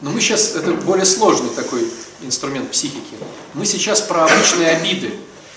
[0.00, 1.88] Но мы сейчас, это более сложный такой
[2.22, 3.14] инструмент психики.
[3.54, 5.12] Мы сейчас про обычные обиды.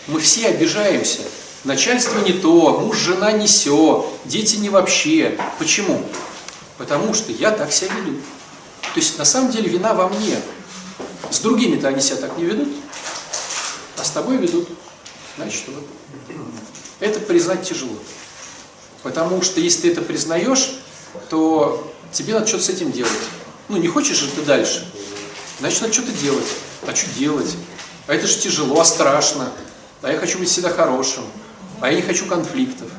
[0.07, 1.21] Мы все обижаемся.
[1.63, 5.37] Начальство не то, муж, жена не все, дети не вообще.
[5.59, 6.03] Почему?
[6.77, 8.17] Потому что я так себя веду.
[8.93, 10.37] То есть на самом деле вина во мне.
[11.29, 12.69] С другими-то они себя так не ведут,
[13.97, 14.67] а с тобой ведут.
[15.37, 15.85] Значит, вот.
[16.99, 17.95] Это признать тяжело.
[19.03, 20.71] Потому что если ты это признаешь,
[21.29, 23.11] то тебе надо что-то с этим делать.
[23.69, 24.90] Ну, не хочешь же ты дальше,
[25.61, 26.47] значит, надо что-то делать.
[26.85, 27.55] А что делать?
[28.07, 29.49] А это же тяжело, а страшно.
[30.01, 31.23] А я хочу быть всегда хорошим.
[31.79, 32.89] А я не хочу конфликтов.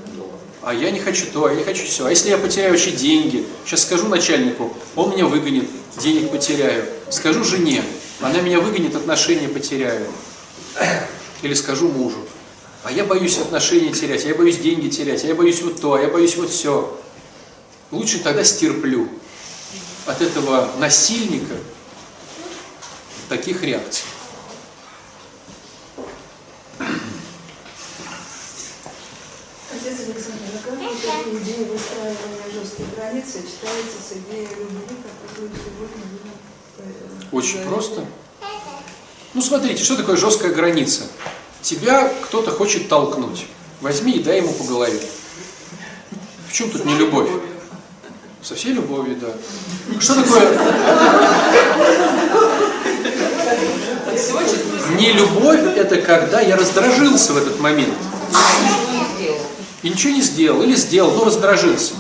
[0.63, 2.07] А я не хочу то, а я не хочу все.
[2.07, 3.45] А если я потеряю вообще деньги?
[3.67, 5.69] Сейчас скажу начальнику, он меня выгонит,
[6.01, 6.87] денег потеряю.
[7.11, 7.83] Скажу жене,
[8.21, 10.07] она меня выгонит, отношения потеряю.
[11.43, 12.19] Или скажу мужу,
[12.85, 15.95] а я боюсь отношения терять, а я боюсь деньги терять, а я боюсь вот то,
[15.95, 16.97] а я боюсь вот все.
[17.91, 19.09] Лучше тогда стерплю
[20.07, 21.55] от этого насильника
[23.33, 24.05] таких реакций.
[29.71, 35.51] Отец Александр, а как вот эта идея выстраивания жестких границ сочетается с идеей любви, которую
[35.51, 36.31] сегодня вы...
[36.79, 38.05] э, Очень просто.
[39.33, 41.05] Ну, смотрите, что такое жесткая граница?
[41.63, 43.47] Тебя кто-то хочет толкнуть.
[43.81, 45.01] Возьми и дай ему по голове.
[46.49, 47.31] В чем тут не любовь?
[48.43, 49.33] Со всей любовью, да.
[50.01, 50.59] Что такое?
[54.99, 57.95] Не любовь– это когда я раздражился в этот момент.
[59.83, 61.95] И ничего не сделал, или сделал, но раздражился.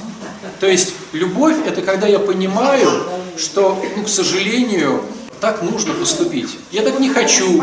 [0.60, 3.04] То есть любовь– это когда я понимаю,
[3.36, 5.02] что, ну, к сожалению,
[5.40, 6.58] так нужно поступить.
[6.70, 7.62] Я так не хочу,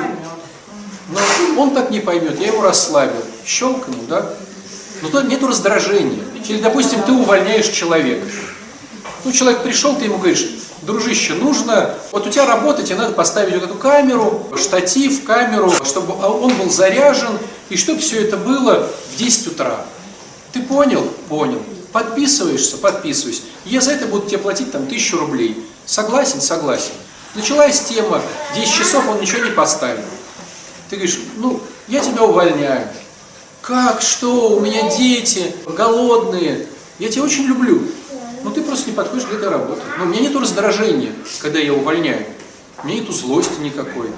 [1.10, 1.20] но
[1.62, 3.24] он так не поймет, я его расслабил.
[3.46, 4.34] Щелк ему, да?
[5.02, 6.24] Но то нету раздражения.
[6.48, 8.26] Или, допустим, ты увольняешь человека.
[9.24, 10.46] Ну, человек пришел, ты ему говоришь,
[10.90, 16.14] дружище, нужно, вот у тебя работа, тебе надо поставить вот эту камеру, штатив, камеру, чтобы
[16.26, 17.38] он был заряжен,
[17.70, 19.86] и чтобы все это было в 10 утра.
[20.52, 21.04] Ты понял?
[21.30, 21.62] Понял.
[21.92, 22.78] Подписываешься?
[22.78, 23.44] Подписываюсь.
[23.66, 25.64] Я за это буду тебе платить там тысячу рублей.
[25.86, 26.42] Согласен?
[26.42, 26.92] Согласен.
[27.36, 28.22] Началась тема,
[28.56, 30.02] 10 часов он ничего не поставил.
[30.90, 32.88] Ты говоришь, ну, я тебя увольняю.
[33.62, 36.68] Как, что, у меня дети, голодные.
[36.98, 37.84] Я тебя очень люблю.
[38.44, 39.82] Но ты просто не подходишь к этой работе.
[39.98, 42.26] Но у меня нет раздражения, когда я увольняю.
[42.84, 44.10] У меня нету злости никакой.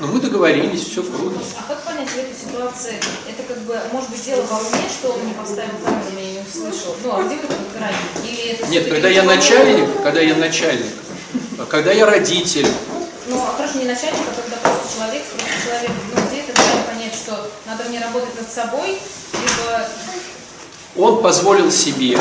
[0.00, 1.38] Но мы договорились, все круто.
[1.58, 5.12] А как понять в этой ситуации, это как бы, может быть, дело во мне, что
[5.12, 6.94] он не поставил камеру, меня не услышал?
[7.02, 7.94] Ну, а где грань?
[8.22, 10.92] Или это Нет, когда я начальник, когда я начальник,
[11.70, 12.68] когда я родитель,
[13.28, 16.52] Ну, а хорошо, не начальник, а когда просто человек, просто человек, ну, где это
[16.86, 18.98] понять, что надо мне работать над собой,
[19.32, 19.88] либо
[20.96, 22.18] он позволил себе,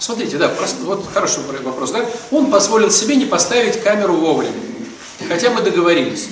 [0.00, 4.52] смотрите, да, просто, вот хороший вопрос, да, он позволил себе не поставить камеру вовремя,
[5.28, 6.26] хотя мы договорились.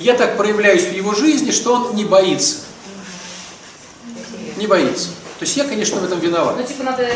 [0.00, 2.56] Я так проявляюсь в его жизни, что он не боится.
[4.56, 5.08] Не боится.
[5.38, 6.56] То есть я, конечно, в этом виноват.
[6.58, 7.08] Ну, типа, надо...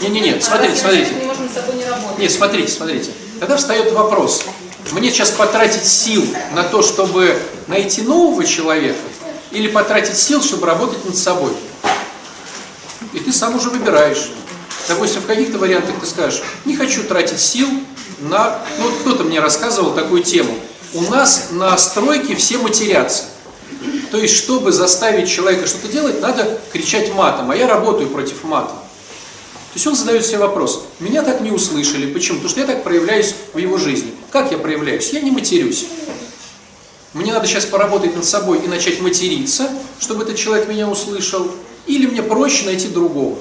[0.00, 1.10] Не-не-не, А смотрите, раз смотрите.
[1.20, 2.18] Мы можем с собой не работать.
[2.18, 3.10] Нет, смотрите, смотрите.
[3.38, 4.44] Тогда встает вопрос.
[4.92, 8.98] Мне сейчас потратить сил на то, чтобы найти нового человека,
[9.50, 11.52] или потратить сил, чтобы работать над собой?
[13.12, 14.30] И ты сам уже выбираешь.
[14.88, 17.68] Допустим, в каких-то вариантах ты скажешь, не хочу тратить сил
[18.20, 18.58] на...
[18.78, 20.54] Ну, вот кто-то мне рассказывал такую тему.
[20.94, 23.24] У нас на стройке все матерятся.
[24.10, 27.50] То есть, чтобы заставить человека что-то делать, надо кричать матом.
[27.50, 28.72] А я работаю против мата.
[28.72, 32.38] То есть он задает себе вопрос, меня так не услышали, почему?
[32.38, 34.12] Потому что я так проявляюсь в его жизни.
[34.30, 35.12] Как я проявляюсь?
[35.12, 35.86] Я не матерюсь.
[37.12, 39.68] Мне надо сейчас поработать над собой и начать материться,
[40.00, 41.50] чтобы этот человек меня услышал,
[41.86, 43.38] или мне проще найти другого.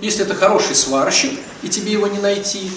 [0.00, 2.70] Если это хороший сварщик, и тебе его не найти,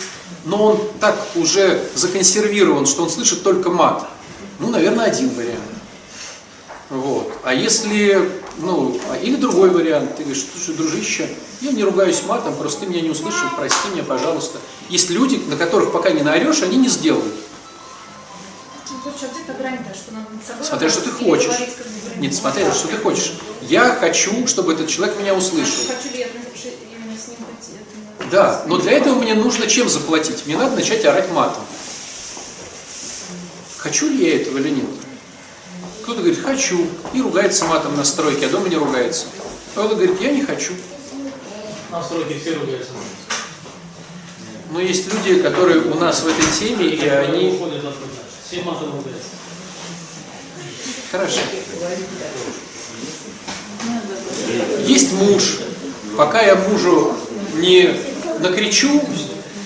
[0.45, 4.07] но он так уже законсервирован, что он слышит только мат,
[4.59, 5.59] ну, наверное, один вариант.
[6.89, 7.31] Вот.
[7.43, 11.29] А если, ну, а- или другой вариант, ты говоришь, слушай, дружище,
[11.61, 14.57] я не ругаюсь матом, просто ты меня не услышал, прости меня, пожалуйста.
[14.89, 17.33] Есть люди, на которых пока не наорешь, они не сделают.
[20.57, 21.53] Ну, Смотря что ты хочешь.
[22.17, 23.33] Нет, ну, смотря что ты хочешь.
[23.61, 25.85] Я хочу, чтобы этот человек меня услышал.
[28.31, 30.45] Да, но для этого мне нужно чем заплатить?
[30.45, 31.61] Мне надо начать орать матом.
[33.77, 34.85] Хочу ли я этого или нет?
[36.03, 39.25] Кто-то говорит, хочу, и ругается матом на стройке, а дома не ругается.
[39.75, 40.73] А кто-то говорит, я не хочу.
[41.91, 42.91] На стройке все ругаются.
[44.71, 47.49] Но есть люди, которые у нас в этой теме, и они...
[47.49, 48.11] Уходят оттуда.
[48.47, 49.29] Все матом ругаются.
[51.11, 51.41] Хорошо.
[54.85, 55.59] Есть муж.
[56.15, 57.13] Пока я мужу
[57.55, 58.10] не
[58.41, 59.01] накричу,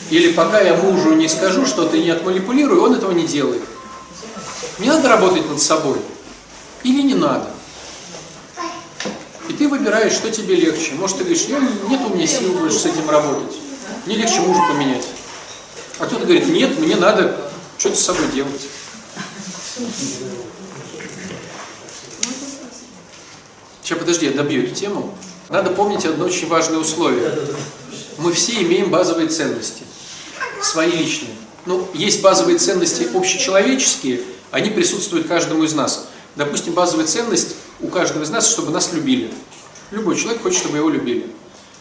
[0.10, 3.64] или пока я мужу не скажу что-то и не отманипулирую, он этого не делает.
[4.78, 6.00] Мне надо работать над собой.
[6.84, 7.48] Или не надо.
[9.50, 10.94] И ты выбираешь, что тебе легче.
[10.94, 13.56] Может, ты говоришь, я, нет у меня сил больше с этим работать.
[14.06, 15.06] Мне легче мужа поменять.
[16.00, 18.62] А кто-то говорит, нет, мне надо что-то с собой делать.
[23.82, 25.16] Сейчас, подожди, я добью эту тему.
[25.50, 27.32] Надо помнить одно очень важное условие.
[28.17, 29.84] Мы все имеем базовые ценности,
[30.62, 31.36] свои личные.
[31.65, 36.08] Ну, есть базовые ценности общечеловеческие, они присутствуют каждому из нас.
[36.36, 39.32] Допустим, базовая ценность у каждого из нас, чтобы нас любили.
[39.91, 41.28] Любой человек хочет, чтобы его любили.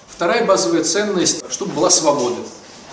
[0.08, 2.36] Вторая базовая ценность, чтобы была свобода.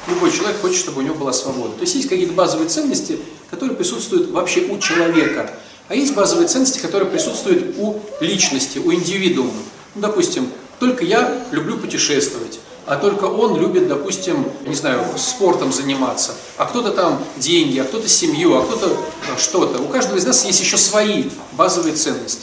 [0.07, 1.75] Любой человек хочет, чтобы у него была свобода.
[1.75, 5.51] То есть есть какие-то базовые ценности, которые присутствуют вообще у человека.
[5.87, 9.51] А есть базовые ценности, которые присутствуют у личности, у индивидуума.
[9.93, 10.49] Ну, допустим,
[10.79, 16.91] только я люблю путешествовать, а только он любит, допустим, не знаю, спортом заниматься, а кто-то
[16.91, 18.97] там деньги, а кто-то семью, а кто-то
[19.37, 19.79] что-то.
[19.81, 22.41] У каждого из нас есть еще свои базовые ценности.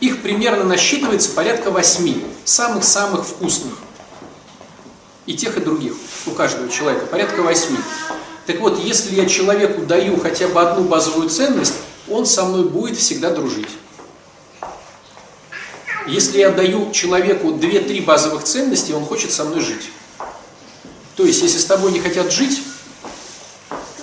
[0.00, 3.74] Их примерно насчитывается порядка восьми, самых-самых вкусных.
[5.24, 5.94] И тех, и других.
[6.26, 7.78] У каждого человека порядка восьми.
[8.46, 11.74] Так вот, если я человеку даю хотя бы одну базовую ценность,
[12.08, 13.68] он со мной будет всегда дружить.
[16.06, 19.90] Если я даю человеку две-три базовых ценности, он хочет со мной жить.
[21.16, 22.62] То есть, если с тобой не хотят жить,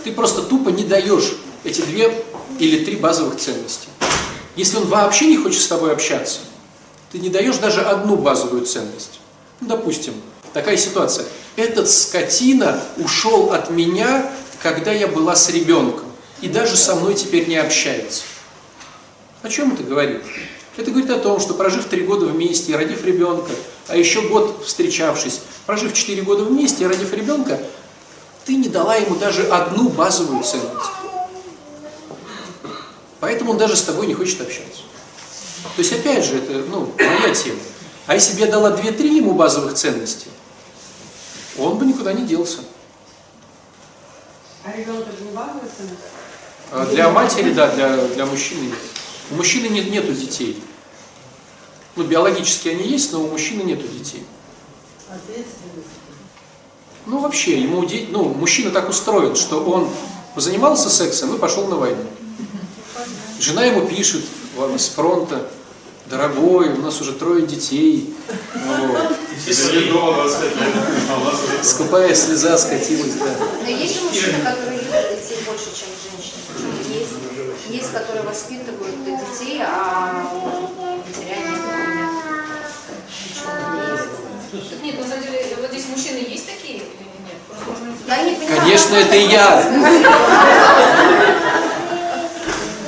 [0.04, 2.14] ты просто тупо не даешь эти две
[2.60, 3.88] или три базовых ценности.
[4.56, 6.40] Если он вообще не хочет с тобой общаться,
[7.12, 9.22] ты не даешь даже одну базовую ценность.
[9.62, 10.14] Ну, допустим,
[10.52, 11.26] такая ситуация.
[11.56, 14.30] Этот скотина ушел от меня,
[14.62, 16.08] когда я была с ребенком,
[16.42, 18.24] и даже со мной теперь не общается.
[19.42, 20.22] О чем это говорит?
[20.76, 23.52] Это говорит о том, что прожив три года вместе и родив ребенка,
[23.88, 27.60] а еще год встречавшись, прожив четыре года вместе и родив ребенка,
[28.46, 30.90] ты не дала ему даже одну базовую ценность.
[33.20, 34.82] Поэтому он даже с тобой не хочет общаться.
[35.76, 37.60] То есть, опять же, это ну, моя тема.
[38.06, 40.30] А если бы я дала две-три ему базовых ценностей,
[41.58, 42.60] он бы никуда не делся.
[44.66, 46.04] А ребенок это не базовая ценность?
[46.72, 48.78] А Для матери, да, для, для мужчины нет.
[49.32, 50.62] У мужчины нет, нету детей.
[51.96, 54.26] Ну, биологически они есть, но у мужчины нету детей.
[55.10, 55.88] Ответственность.
[57.06, 59.90] Ну, вообще, ему де- ну, мужчина так устроен, что он
[60.36, 62.04] позанимался сексом и пошел на войну.
[63.40, 64.24] Жена ему пишет
[64.78, 65.50] с фронта,
[66.10, 68.14] дорогой, у нас уже трое детей.
[68.54, 69.18] Вот.
[69.46, 70.76] Если дома 25 лет,
[71.10, 73.36] у нас уже Скупая слеза скатилась, да.
[73.64, 77.00] Но есть же мужчины, которые любят детей больше, чем женщины.
[77.00, 77.12] Есть,
[77.70, 80.24] есть, которые воспитывают детей, а
[80.78, 81.60] матеря нет.
[84.84, 87.38] Нет, на самом деле, вот здесь мужчины есть такие или нет?
[87.48, 89.64] Просто может быть, Я не понимаю, Конечно, это я.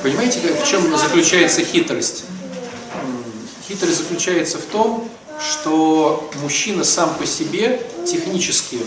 [0.03, 2.25] Понимаете, как- в чем заключается хитрость?
[3.67, 5.09] Хитрость заключается в том,
[5.39, 8.79] что мужчина сам по себе технически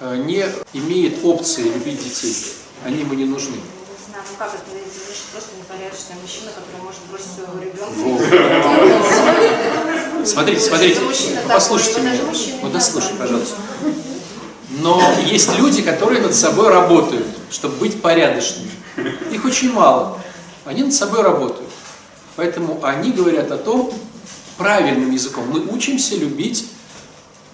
[0.00, 2.34] э, не имеет опции любить детей.
[2.84, 3.56] Они ему не нужны.
[3.56, 4.62] Ну как это,
[5.36, 7.92] просто непорядочный мужчина, который может бросить своего ребенка.
[10.16, 10.26] Вот.
[10.26, 11.00] Смотрите, смотрите,
[11.46, 12.20] послушайте меня.
[12.62, 13.56] Ну дослушай, пожалуйста.
[14.70, 18.70] Но есть люди, которые над собой работают, чтобы быть порядочными.
[19.30, 20.18] Их очень мало.
[20.64, 21.70] Они над собой работают.
[22.36, 23.92] Поэтому они говорят о том,
[24.56, 26.66] правильным языком, мы учимся любить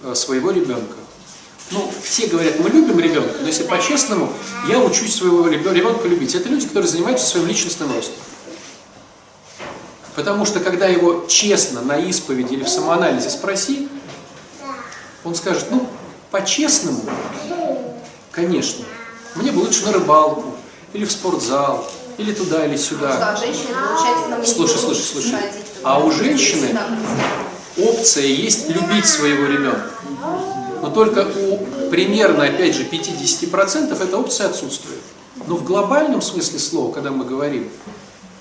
[0.03, 0.95] э, своего ребенка.
[1.71, 4.31] Ну, все говорят, мы любим ребенка, но если по-честному,
[4.69, 6.35] я учусь своего ребенка любить.
[6.35, 8.15] Это люди, которые занимаются своим личностным ростом.
[10.15, 13.87] Потому что когда его честно на исповеди или в самоанализе спроси,
[15.23, 15.87] он скажет, ну,
[16.29, 17.01] по-честному,
[18.31, 18.85] конечно,
[19.35, 20.55] мне бы лучше на рыбалку,
[20.93, 23.31] или в спортзал, или туда, или Что, сюда.
[23.31, 25.35] а получается, нам не Слушай, слушай, слушай.
[25.83, 26.77] А у женщины
[27.77, 29.89] опция есть любить своего ребенка.
[30.83, 34.99] Но только у примерно, опять же, 50% эта опция отсутствует.
[35.47, 37.69] Но в глобальном смысле слова, когда мы говорим,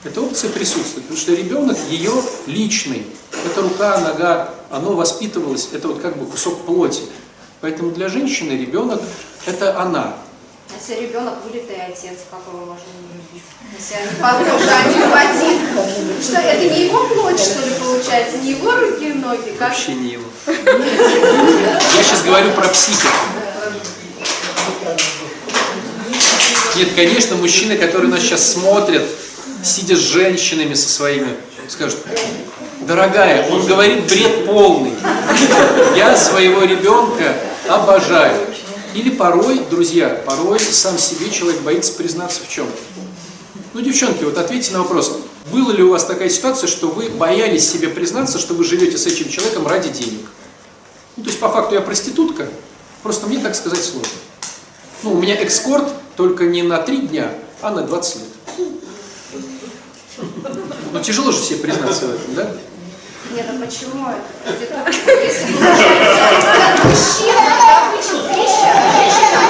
[0.02, 2.10] эта опция присутствует, потому что ребенок ее
[2.46, 3.06] личный.
[3.46, 7.02] Это рука, нога, оно воспитывалось, это вот как бы кусок плоти.
[7.60, 9.00] Поэтому для женщины ребенок–
[9.46, 10.16] это она.
[10.76, 13.46] Если ребенок вылитый отец, как его можно не любить?
[13.78, 16.20] Если они похожи один в один.
[16.20, 18.38] Что, это не его плоть, что ли, получается?
[18.38, 19.54] Не его руки и ноги?
[19.56, 19.68] Как?
[19.68, 20.24] Вообще не его.
[20.46, 23.08] Я сейчас говорю про психику.
[26.76, 29.04] Нет, конечно, мужчины, которые нас сейчас смотрят,
[29.62, 31.36] сидя с женщинами со своими,
[31.68, 31.98] скажут,
[32.80, 34.94] дорогая, он говорит бред полный.
[35.96, 37.36] Я своего ребенка
[37.68, 38.40] обожаю.
[38.94, 43.01] Или порой, друзья, порой сам себе человек боится признаться в чем-то.
[43.74, 45.16] Ну, девчонки, вот ответьте на вопрос.
[45.50, 49.06] Была ли у вас такая ситуация, что вы боялись себе признаться, что вы живете с
[49.06, 50.26] этим человеком ради денег?
[51.16, 52.48] Ну, то есть, по факту я проститутка,
[53.02, 54.12] просто мне так сказать сложно.
[55.02, 58.24] Ну, у меня экскорт только не на три дня, а на 20 лет.
[60.92, 62.50] Ну, тяжело же себе признаться в этом, да?
[63.34, 64.20] Нет, а почему это?
[65.24, 65.52] Если
[68.28, 69.40] вещи, а женщина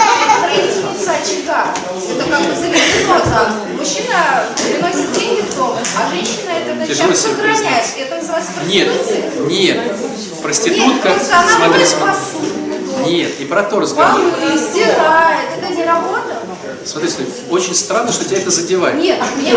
[0.55, 1.75] это очага.
[2.11, 3.53] Это как бы заведено так.
[3.79, 7.85] Мужчина приносит деньги в дом, а женщина это себе сохраняет.
[7.97, 9.49] Это называется Нет, проституцией.
[9.49, 9.77] нет.
[9.77, 13.13] Нет, Проститутка, она смотри, смотри.
[13.13, 14.21] Нет, не про то разговор.
[14.57, 15.49] стирает.
[15.59, 16.43] Это не работа?
[16.85, 18.97] Смотри, смотри, очень странно, что тебя это задевает.
[18.97, 19.57] Нет, нет,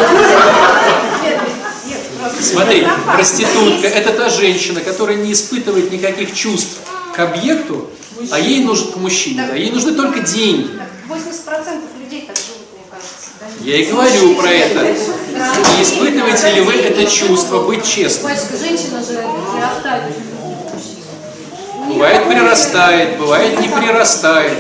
[1.24, 1.42] нет,
[1.88, 2.02] нет,
[2.42, 6.78] Смотри, проститутка– это та женщина, которая не испытывает никаких чувств
[7.16, 7.90] к объекту,
[8.32, 10.70] а ей нужен к мужчине, а ей нужны только деньги.
[11.08, 13.30] Так, 80% людей так живут, мне кажется.
[13.40, 13.46] да?
[13.64, 14.82] Я и говорю про это.
[14.82, 18.32] Не испытываете ли вы это чувство быть честным?
[18.60, 20.14] Женщина же прирастает.
[21.88, 24.58] Бывает прирастает, бывает не прирастает.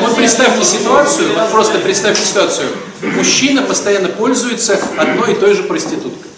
[0.00, 2.68] Вот представьте ситуацию, вот просто представьте ситуацию.
[3.02, 6.30] Мужчина постоянно пользуется одной и той же проституткой.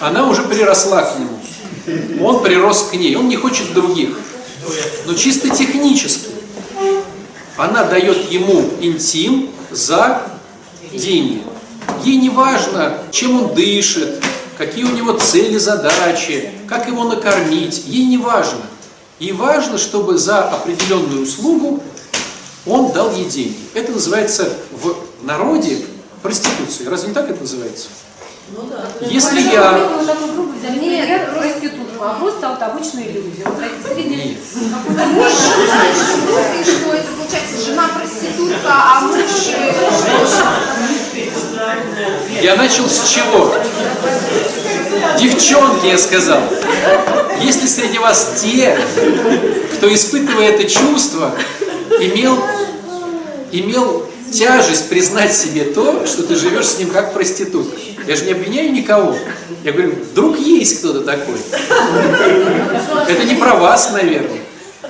[0.00, 1.38] Она уже приросла к нему.
[2.26, 4.10] Он прирос к ней, он не хочет других.
[5.06, 6.33] Но чисто технически
[7.56, 10.22] она дает ему интим за
[10.92, 11.42] деньги.
[12.02, 14.22] Ей не важно, чем он дышит,
[14.58, 17.84] какие у него цели, задачи, как его накормить.
[17.86, 18.60] Ей не важно.
[19.18, 21.82] Ей важно, чтобы за определенную услугу
[22.66, 23.56] он дал ей деньги.
[23.74, 25.84] Это называется в народе
[26.22, 26.88] проституцией.
[26.88, 27.88] Разве не так это называется?
[29.00, 29.72] Если я...
[30.06, 30.60] Такой грубый
[32.04, 33.42] а просто вот обычные люди.
[33.44, 33.96] Вот.
[33.96, 34.36] Нет.
[35.12, 35.32] Муж
[36.60, 39.30] и что это получается жена проститутка, а муж...
[42.42, 43.54] Я начал с чего?
[45.18, 46.42] Девчонки, я сказал.
[47.40, 48.78] Если среди вас те,
[49.76, 51.34] кто, испытывая это чувство,
[52.00, 52.38] имел,
[53.50, 57.76] имел тяжесть признать себе то, что ты живешь с ним как проститутка.
[58.06, 59.16] Я же не обвиняю никого.
[59.62, 61.36] Я говорю, вдруг есть кто-то такой.
[63.08, 64.40] Это не про вас, наверное.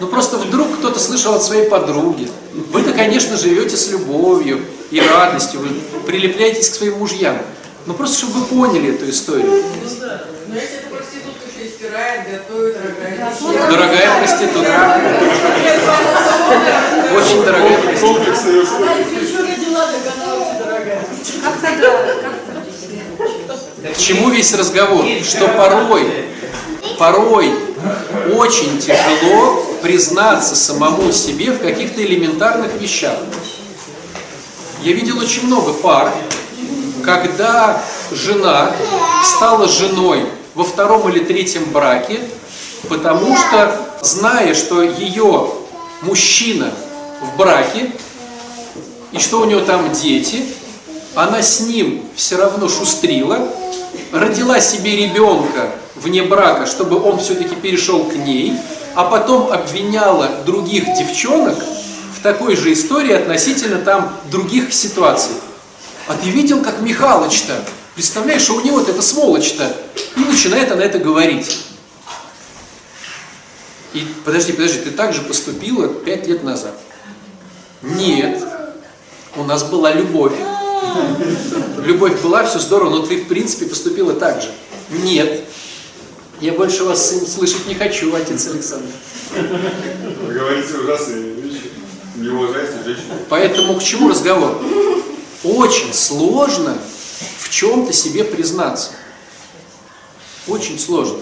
[0.00, 2.28] Ну просто вдруг кто-то слышал от своей подруги.
[2.72, 4.60] Вы-то, конечно, живете с любовью
[4.90, 5.68] и радостью, вы
[6.06, 7.38] прилепляетесь к своим мужьям.
[7.86, 9.62] Ну просто, чтобы вы поняли эту историю.
[10.48, 13.70] Но если эта проститутка еще и стирает, готовит, дорогая.
[13.70, 15.00] Дорогая проститутка.
[17.16, 18.24] Очень дорогая проститутка.
[18.24, 18.62] Комплекс ее
[21.46, 22.43] Она
[23.16, 25.04] К чему весь разговор?
[25.22, 26.06] Что порой,
[26.98, 27.52] порой
[28.34, 33.18] очень тяжело признаться самому себе в каких-то элементарных вещах.
[34.82, 36.12] Я видел очень много пар,
[37.04, 38.74] когда жена
[39.22, 42.20] стала женой во втором или третьем браке,
[42.88, 45.50] потому что, зная, что ее
[46.02, 46.70] мужчина
[47.20, 47.92] в браке,
[49.12, 50.44] и что у него там дети,
[51.14, 53.48] она с ним все равно шустрила,
[54.12, 58.54] родила себе ребенка вне брака, чтобы он все-таки перешел к ней,
[58.94, 61.58] а потом обвиняла других девчонок
[62.16, 65.34] в такой же истории относительно там других ситуаций.
[66.06, 67.64] А ты видел, как Михалыч-то?
[67.94, 69.74] Представляешь, что у него-то это сволочь-то.
[70.16, 71.64] И начинает она это говорить.
[73.92, 76.74] И подожди, подожди, ты так же поступила пять лет назад.
[77.82, 78.42] Нет,
[79.36, 80.32] у нас была любовь.
[81.85, 84.51] Любовь была, все здорово, но ты в принципе поступила так же.
[84.91, 85.45] Нет.
[86.41, 88.89] Я больше вас слышать не хочу, отец Александр.
[89.32, 91.70] Вы говорите ужасные вещи.
[92.16, 93.03] Не уважайте женщин.
[93.28, 94.61] Поэтому к чему разговор?
[95.43, 96.76] Очень сложно
[97.39, 98.91] в чем-то себе признаться.
[100.47, 101.18] Очень сложно.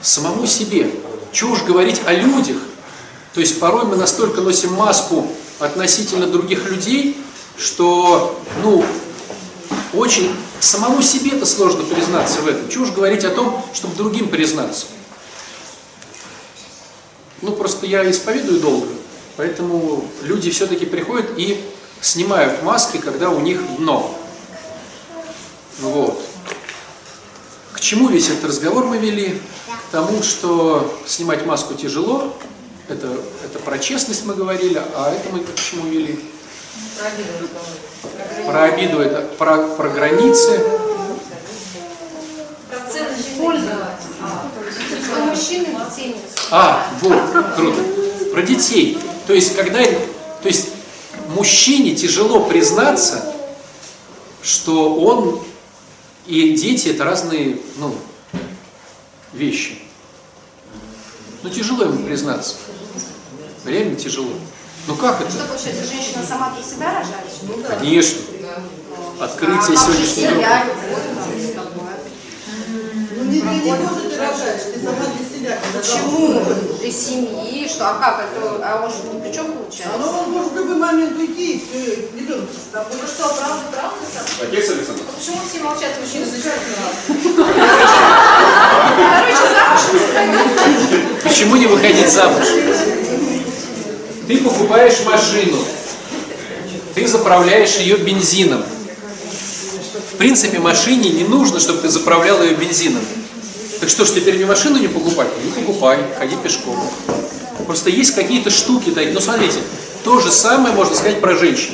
[0.00, 0.90] Самому себе.
[1.32, 2.56] Чего уж говорить о людях.
[3.34, 5.26] То есть порой мы настолько носим маску
[5.58, 7.16] относительно других людей,
[7.58, 8.84] что, ну,
[9.92, 12.68] очень самому себе-то сложно признаться в этом.
[12.68, 14.86] Чего уж говорить о том, чтобы другим признаться.
[17.42, 18.88] Ну, просто я исповедую долго,
[19.36, 21.64] поэтому люди все-таки приходят и
[22.00, 24.16] снимают маски, когда у них дно.
[25.80, 26.20] Вот.
[27.72, 29.40] К чему весь этот разговор мы вели?
[29.68, 32.36] К тому, что снимать маску тяжело,
[32.88, 33.08] это,
[33.44, 36.18] это про честность мы говорили, а это мы к чему вели?
[38.46, 40.60] Про обиду это про, про границы.
[46.50, 47.82] А, вот, круто.
[48.32, 48.98] Про детей.
[49.26, 50.70] То есть, когда, то есть,
[51.28, 53.34] мужчине тяжело признаться,
[54.42, 55.42] что он
[56.26, 57.94] и дети это разные ну,
[59.32, 59.78] вещи.
[61.42, 62.56] Ну тяжело ему признаться.
[63.64, 64.32] Реально тяжело.
[64.88, 65.30] Ну как это?
[65.30, 67.28] Что получается, женщина сама для себя рожает?
[67.42, 67.76] Ну да.
[67.76, 68.20] Конечно.
[69.20, 70.64] Открытие а сегодняшнего дня.
[70.64, 71.94] семья, любовь, там, такое.
[73.18, 75.58] Ну не, не, не тоже ты рожаешь, ты сама для себя.
[75.74, 76.40] Почему?
[76.80, 79.98] Для семьи, что, а как это, а он же ни при чем А получается?
[79.98, 82.92] ну он может в любой момент уйти, и все, ребенок с тобой.
[82.98, 83.96] Ну что, правда, правда?
[84.14, 84.24] сам?
[84.48, 85.02] Отец Александр.
[85.18, 86.88] Почему все молчат, мужчины замечательно?
[88.96, 91.28] Короче, замуж не.
[91.28, 92.46] Почему не выходить замуж?
[94.28, 95.56] Ты покупаешь машину,
[96.94, 98.62] ты заправляешь ее бензином.
[100.12, 103.00] В принципе, машине не нужно, чтобы ты заправлял ее бензином.
[103.80, 105.28] Так что ж, теперь мне машину не покупать?
[105.42, 106.78] Не покупай, ходи пешком.
[107.64, 109.60] Просто есть какие-то штуки, да, ну смотрите,
[110.04, 111.72] то же самое можно сказать про женщин.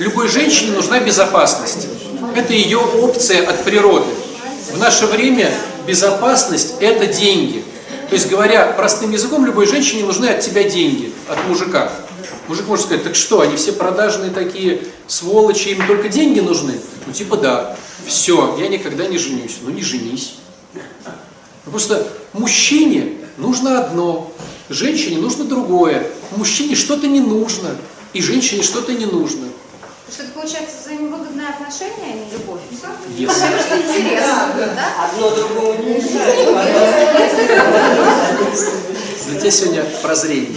[0.00, 1.86] Любой женщине нужна безопасность.
[2.34, 4.10] Это ее опция от природы.
[4.72, 5.48] В наше время
[5.86, 7.62] безопасность– это деньги.
[8.08, 11.90] То есть, говоря простым языком, любой женщине нужны от тебя деньги, от мужика.
[12.48, 16.74] Мужик может сказать, так что, они все продажные такие сволочи, им только деньги нужны?
[17.06, 17.76] Ну типа да,
[18.06, 19.56] все, я никогда не женюсь.
[19.62, 20.34] Ну не женись.
[21.64, 24.32] Просто мужчине нужно одно,
[24.68, 26.06] женщине нужно другое.
[26.36, 27.70] Мужчине что-то не нужно,
[28.12, 29.46] и женщине что-то не нужно.
[30.14, 32.60] Что это получается взаимовыгодное отношение, а не любовь?
[32.70, 32.86] Всё?
[33.18, 33.36] Yes.
[33.36, 35.06] Мне просто интересно, да?
[35.06, 36.48] Одно другому не мешает.
[39.26, 40.52] Для тебя сегодня прозрение.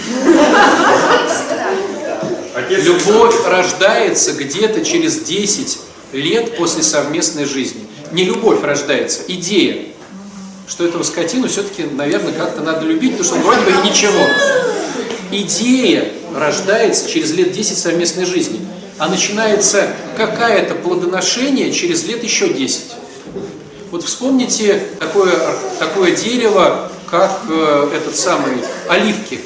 [2.54, 5.80] Отец Любовь рождается где-то через 10
[6.14, 7.88] лет после совместной жизни.
[8.12, 9.88] Не любовь рождается, идея,
[10.68, 14.24] что этого скотину все-таки, наверное, как-то надо любить, потому что вроде бы и ничего.
[15.32, 18.60] Идея рождается через лет 10 совместной жизни,
[18.98, 22.84] а начинается какое-то плодоношение через лет еще 10.
[23.92, 25.34] Вот вспомните такое,
[25.80, 28.58] такое дерево, как э, этот самый
[28.90, 29.40] оливки.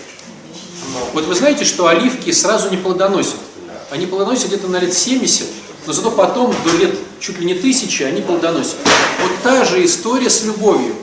[1.14, 3.36] Вот вы знаете, что оливки сразу не плодоносят.
[3.92, 5.46] Они плодоносят где-то на лет 70,
[5.86, 8.78] но зато потом до лет чуть ли не тысячи они плодоносят.
[9.22, 10.96] Вот та же история с любовью.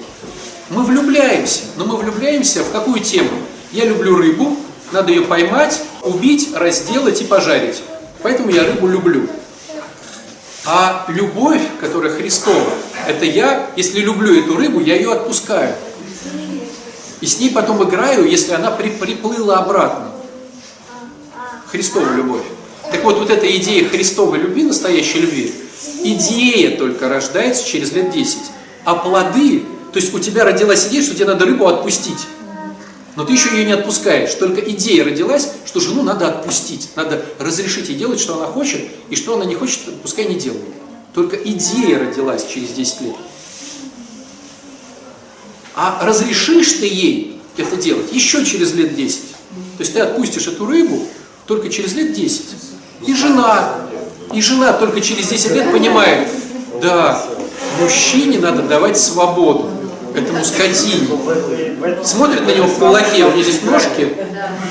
[0.71, 3.31] Мы влюбляемся, но мы влюбляемся в какую тему?
[3.73, 4.57] Я люблю рыбу,
[4.93, 7.83] надо ее поймать, убить, разделать и пожарить.
[8.23, 9.29] Поэтому я рыбу люблю.
[10.65, 12.71] А любовь, которая Христова,
[13.07, 15.75] это я, если люблю эту рыбу, я ее отпускаю.
[17.21, 20.13] И с ней потом играю, если она при, приплыла обратно.
[21.71, 22.45] Христова любовь.
[22.91, 25.55] Так вот, вот эта идея Христовой любви, настоящей любви,
[26.03, 28.39] идея только рождается через лет 10.
[28.85, 32.27] А плоды, то есть у тебя родилась идея, что тебе надо рыбу отпустить.
[33.19, 34.33] Но ты еще ее не отпускаешь.
[34.35, 36.91] Только идея родилась, что жену надо отпустить.
[36.95, 40.63] Надо разрешить ей делать, что она хочет, и что она не хочет, пускай не делает.
[41.15, 43.17] Только идея родилась через 10 лет.
[45.75, 49.21] А разрешишь ты ей это делать еще через лет 10.
[49.21, 51.05] То есть ты отпустишь эту рыбу
[51.45, 52.45] только через лет 10.
[53.05, 53.81] И жена,
[54.33, 56.29] и жена только через 10 лет понимает,
[56.81, 57.21] да,
[57.81, 59.73] мужчине надо давать свободу
[60.19, 61.09] этому скотине.
[62.05, 64.15] Смотрит на него в кулаке, у нее здесь ножки,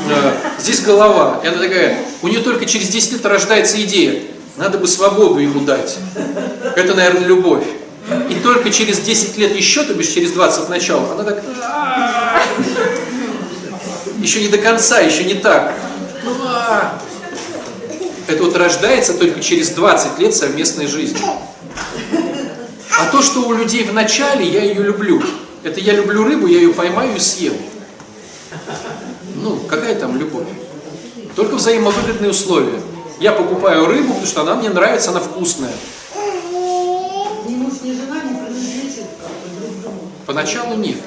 [0.10, 1.42] э, здесь голова.
[1.44, 4.22] И она такая, у нее только через 10 лет рождается идея,
[4.58, 5.98] надо бы свободу ему дать.
[6.76, 7.64] Это, наверное, любовь.
[8.30, 11.44] И только через 10 лет еще, то бишь через 20 от начала, она так...
[14.20, 15.74] Еще не до конца, еще не так.
[18.28, 21.20] Это вот рождается только через 20 лет совместной жизни.
[23.00, 25.22] А то, что у людей в начале, я ее люблю.
[25.64, 27.54] Это я люблю рыбу, я ее поймаю и съем.
[29.36, 30.48] Ну, какая там любовь?
[31.36, 32.82] Только взаимовыгодные условия.
[33.20, 35.74] Я покупаю рыбу, потому что она мне нравится, она вкусная.
[37.48, 40.00] Ни муж, ни жена не принадлежит как-то друг другу.
[40.26, 40.98] Поначалу нет.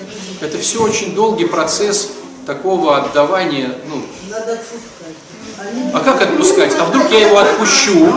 [0.40, 2.10] Это все очень долгий процесс
[2.46, 3.74] такого отдавания.
[3.88, 5.16] Ну, Надо отпускать.
[5.92, 6.74] А как отпускать?
[6.78, 8.14] А вдруг я его отпущу,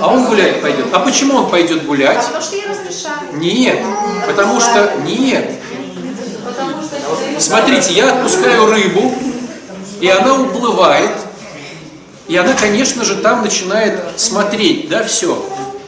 [0.00, 0.86] а он гулять пойдет?
[0.92, 2.24] А почему он пойдет гулять?
[2.24, 3.32] Потому что ей разрешают.
[3.34, 3.78] Нет,
[4.26, 5.50] потому что нет.
[7.38, 9.12] Смотрите, я отпускаю рыбу,
[10.00, 11.10] и она уплывает,
[12.28, 15.44] и она, конечно же, там начинает смотреть, да, все.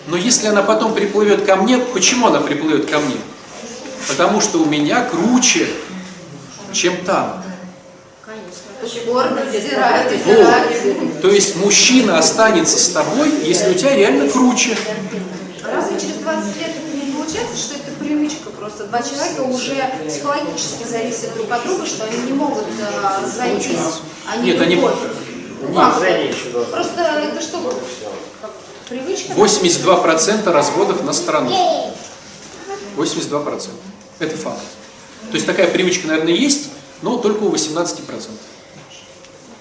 [0.08, 3.16] Но если она потом приплывет ко мне, почему она приплывет ко мне?
[4.08, 5.68] Потому что у меня круче,
[6.72, 7.43] чем там.
[10.24, 11.22] Вот.
[11.22, 14.76] То есть мужчина останется с тобой, если у тебя реально круче.
[15.62, 18.84] Разве через 20 лет это не получается, что это привычка просто?
[18.84, 19.76] Два человека уже
[20.06, 24.02] психологически зависят друг от друга, что они не могут э, зайтись.
[24.30, 24.98] Они Нет, они, должно.
[26.70, 27.82] Просто это что,
[28.88, 29.32] привычка?
[29.32, 31.94] 82% разводов на страну.
[32.96, 33.70] 82%.
[34.20, 34.60] Это факт.
[35.30, 36.68] То есть такая привычка, наверное, есть,
[37.02, 38.28] но только у 18%.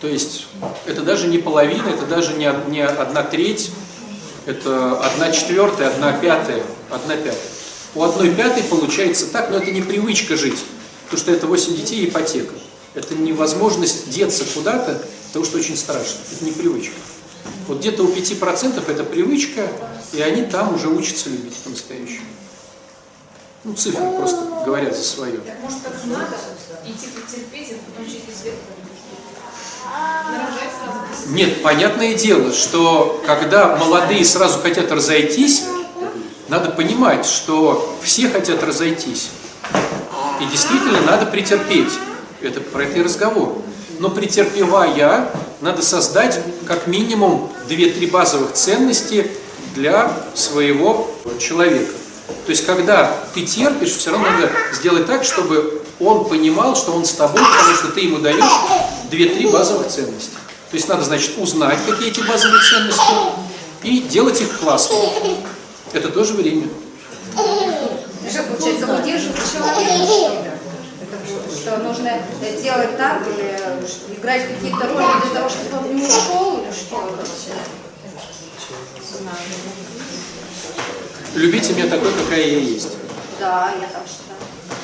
[0.04, 0.48] То есть
[0.86, 3.72] это даже не половина, это даже не, не одна треть,
[4.46, 7.40] это одна четвертая, одна пятая, одна пятая.
[7.96, 10.60] У одной пятой получается так, но это не привычка жить,
[11.06, 12.54] потому что это 8 детей и ипотека.
[12.96, 16.20] Это невозможность деться куда-то, потому что очень страшно.
[16.34, 16.96] Это не привычка.
[17.70, 19.70] Вот где-то у 5% это привычка,
[20.12, 22.28] и они там уже учатся любить по-настоящему.
[23.64, 25.38] Ну, цифры просто говорят за свое.
[25.38, 26.36] Так может как надо
[26.86, 28.56] идти потерпеть, а потом через век.
[31.28, 35.64] Нет, понятное дело, что когда молодые сразу хотят разойтись,
[36.50, 39.30] надо понимать, что все хотят разойтись.
[40.42, 41.94] И действительно надо претерпеть.
[42.42, 43.58] Это про это и разговор.
[44.00, 45.30] Но претерпевая,
[45.62, 49.32] надо создать как минимум 2-3 базовых ценности
[49.76, 51.10] для своего
[51.40, 51.94] человека.
[52.46, 57.06] То есть, когда ты терпишь, все равно надо сделать так, чтобы он понимал, что он
[57.06, 58.44] с тобой, потому что ты ему даешь
[59.10, 60.32] 2-3 базовых ценности.
[60.74, 63.14] То есть, надо, значит, узнать, какие эти базовые ценности,
[63.84, 64.98] и делать их классно.
[65.92, 66.68] Это тоже время.
[68.28, 70.58] Что получается, удерживать человека,
[71.52, 72.10] что нужно
[72.60, 77.20] делать так, или играть какие-то роли для того, чтобы он не ушел, или что?
[81.36, 82.98] Любите меня такой, какая я есть.
[83.40, 84.40] Да, я так считаю.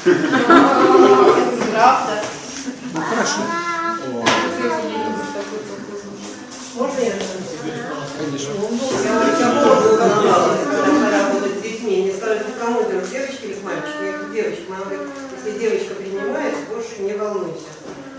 [1.71, 2.23] Правда.
[2.93, 3.68] Ну, хорошо.
[6.79, 7.11] Можно я
[8.17, 8.53] Конечно.
[9.03, 9.11] Я
[9.53, 12.03] работаю когда работать с детьми.
[12.03, 13.95] Мне сказали, ты кому ты, девочки или мальчик?
[14.01, 14.61] Я говорю, девочка.
[14.69, 17.67] Мама говорит, если девочка принимает, больше не волнуйся.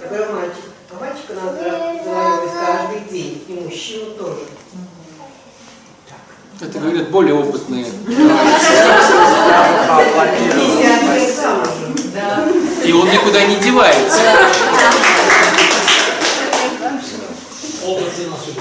[0.03, 0.65] Я говорю, мальчик.
[0.91, 1.57] А мальчика надо
[2.05, 3.45] завоевывать каждый день.
[3.49, 4.41] И мужчину тоже.
[6.61, 7.87] Это говорят более опытные.
[7.87, 8.17] 50
[11.15, 11.95] лет замужем.
[12.85, 14.21] И он никуда не девается.
[17.85, 18.53] Области наши.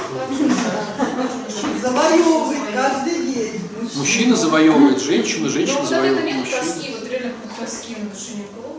[1.81, 3.61] Завоевывать каждый день.
[3.95, 6.97] Мужчина завоевывает женщину, женщина этого завоевывает мужчину.
[6.99, 8.69] вот реально тоски на душе ни у кого.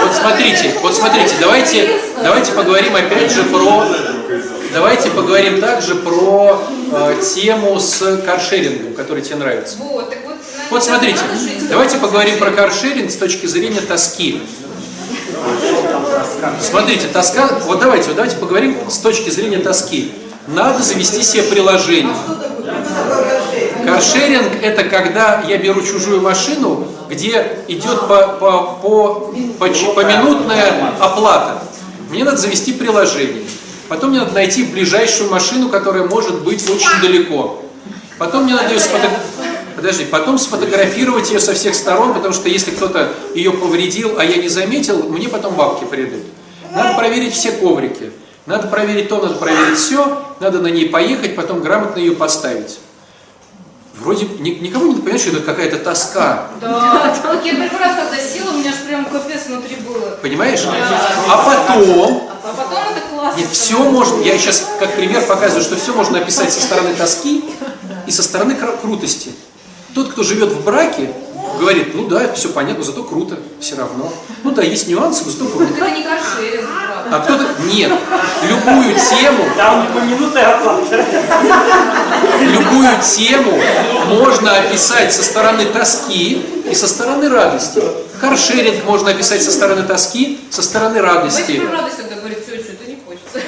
[0.00, 1.88] Вот смотрите, вот смотрите, давайте,
[2.22, 3.86] давайте поговорим опять же про,
[4.72, 6.62] давайте поговорим также про
[6.92, 9.76] э, тему с каршерингом, который тебе нравится.
[9.78, 10.36] Вот, так вот,
[10.70, 11.20] Вот смотрите,
[11.68, 14.42] давайте поговорим про каршеринг с точки зрения тоски.
[16.60, 20.12] Смотрите, тоска, вот давайте, вот давайте поговорим с точки зрения тоски.
[20.46, 22.14] Надо завести себе приложение.
[23.84, 29.14] Каршеринг это когда я беру чужую машину, где идет по, по, по,
[29.58, 31.62] по, поминутная оплата.
[32.10, 33.44] Мне надо завести приложение.
[33.88, 37.62] Потом мне надо найти ближайшую машину, которая может быть очень далеко.
[38.18, 39.10] Потом мне надо ее сфото-
[39.80, 44.36] Подожди, потом сфотографировать ее со всех сторон, потому что если кто-то ее повредил, а я
[44.36, 46.20] не заметил, мне потом бабки придут.
[46.70, 48.12] Надо проверить все коврики.
[48.44, 52.78] Надо проверить то, надо проверить все, надо на ней поехать, потом грамотно ее поставить.
[53.94, 56.48] Вроде ни- никому не понимаешь, что это какая-то тоска.
[56.60, 60.18] Да, так я первый раз, когда села, у меня аж прям капец внутри было.
[60.20, 60.60] Понимаешь?
[60.66, 63.38] А потом, А потом это классно.
[63.40, 67.44] нет, все можно, я сейчас как пример показываю, что все можно описать со стороны тоски
[68.06, 69.32] и со стороны крутости.
[69.94, 71.10] Тот, кто живет в браке,
[71.58, 74.12] говорит, ну да, все понятно, зато круто, все равно.
[74.44, 75.72] Ну да, есть нюансы, но зато круто.
[75.74, 76.68] Так это не каршеринг.
[77.12, 77.90] А кто-то, нет,
[78.48, 81.04] любую тему, Там не поминутная оплата.
[82.40, 83.60] любую тему
[84.08, 87.82] можно описать со стороны тоски и со стороны радости.
[88.20, 91.60] Каршеринг можно описать со стороны тоски, со стороны радости.
[91.72, 93.40] радость тогда говорить, все, что-то не хочется.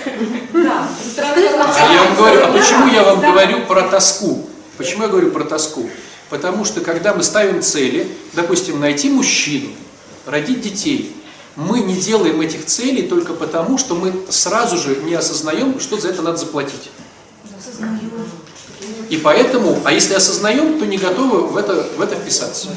[0.55, 0.89] Да,
[1.19, 4.49] А я вам говорю, а почему я вам говорю про тоску?
[4.77, 5.89] Почему я говорю про тоску?
[6.33, 9.69] Потому что когда мы ставим цели, допустим, найти мужчину,
[10.25, 11.15] родить детей,
[11.57, 16.09] мы не делаем этих целей только потому, что мы сразу же не осознаем, что за
[16.09, 16.89] это надо заплатить.
[19.11, 22.69] И поэтому, а если осознаем, то не готовы в это, в это вписаться.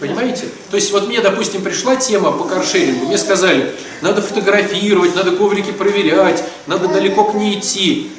[0.00, 0.48] Понимаете?
[0.72, 5.70] То есть вот мне, допустим, пришла тема по каршерингу, мне сказали, надо фотографировать, надо коврики
[5.70, 8.10] проверять, надо далеко к ней идти.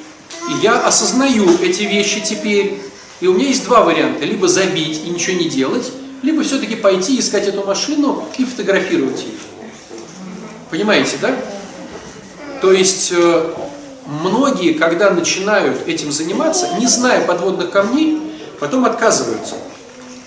[0.48, 2.80] И я осознаю эти вещи теперь.
[3.22, 4.26] И у меня есть два варианта.
[4.26, 5.92] Либо забить и ничего не делать,
[6.24, 9.38] либо все-таки пойти искать эту машину и фотографировать ее.
[10.70, 11.36] Понимаете, да?
[12.62, 13.54] То есть э,
[14.06, 18.22] многие, когда начинают этим заниматься, не зная подводных камней,
[18.60, 19.56] потом отказываются.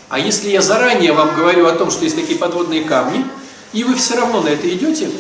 [0.09, 3.25] А если я заранее вам говорю о том, что есть такие подводные камни,
[3.73, 5.11] и вы все равно на это идете,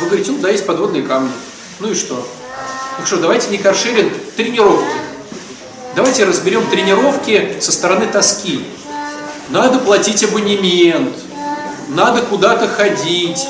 [0.00, 1.30] вы говорите, ну да, есть подводные камни.
[1.80, 2.26] Ну и что?
[2.98, 5.01] Ну что, давайте не каршеринг, тренировки.
[5.94, 8.64] Давайте разберем тренировки со стороны тоски.
[9.50, 11.14] Надо платить абонемент,
[11.88, 13.46] надо куда-то ходить,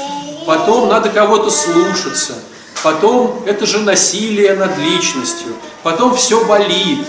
[0.47, 2.35] потом надо кого-то слушаться,
[2.83, 7.07] потом это же насилие над личностью, потом все болит.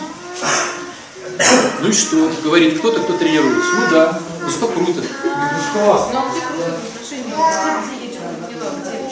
[1.82, 2.30] Ну и что?
[2.44, 3.72] Говорит кто-то, кто тренируется.
[3.74, 5.02] Ну да, ну зато круто.
[5.74, 6.26] Ну а?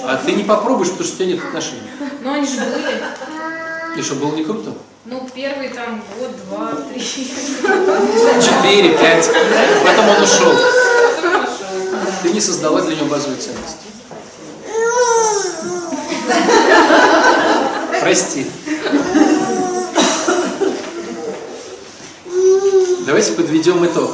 [0.06, 1.82] А ты не попробуешь, потому что у тебя нет отношений.
[2.22, 3.02] Ну они же были.
[3.98, 4.74] И что, было не круто?
[5.12, 7.02] Ну, первый там год, два, три.
[7.02, 9.30] Четыре, пять.
[9.84, 10.54] Потом он ушел.
[12.24, 13.76] Ты не создала для него базовую ценность.
[18.00, 18.46] Прости.
[23.06, 24.12] Давайте подведем итог.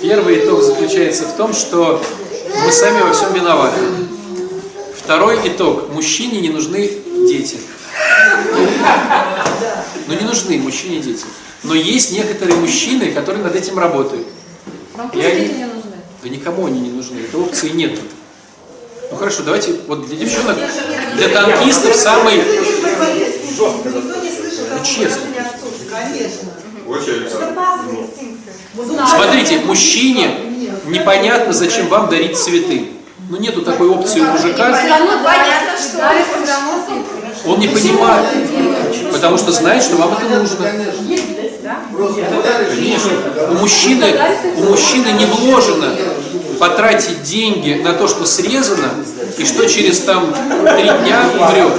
[0.00, 2.02] Первый итог заключается в том, что
[2.64, 3.80] мы сами во всем виноваты.
[4.96, 5.90] Второй итог.
[5.90, 6.90] Мужчине не нужны
[7.28, 7.58] дети.
[10.06, 11.24] Ну не нужны мужчине дети.
[11.62, 14.26] Но есть некоторые мужчины, которые над этим работают.
[14.94, 15.92] Вам тоже дети не нужны?
[16.22, 17.98] Да никому они не нужны, этой опции нет.
[19.10, 20.56] Ну хорошо, давайте вот для девчонок,
[21.16, 22.42] для танкистов самый,
[24.36, 25.22] слышит Ну, честно.
[29.08, 30.30] Смотрите, мужчине
[30.86, 32.92] непонятно, зачем вам дарить цветы.
[33.28, 35.98] Ну нету такой опции у мужика, Ну, понятно, что
[37.44, 38.26] он не понимает,
[39.12, 40.66] потому что знает, что вам это нужно.
[42.70, 43.10] Конечно.
[43.50, 44.14] У мужчины,
[44.56, 45.94] у мужчины не вложено
[46.58, 48.90] потратить деньги на то, что срезано,
[49.38, 51.72] и что через там три дня умрет.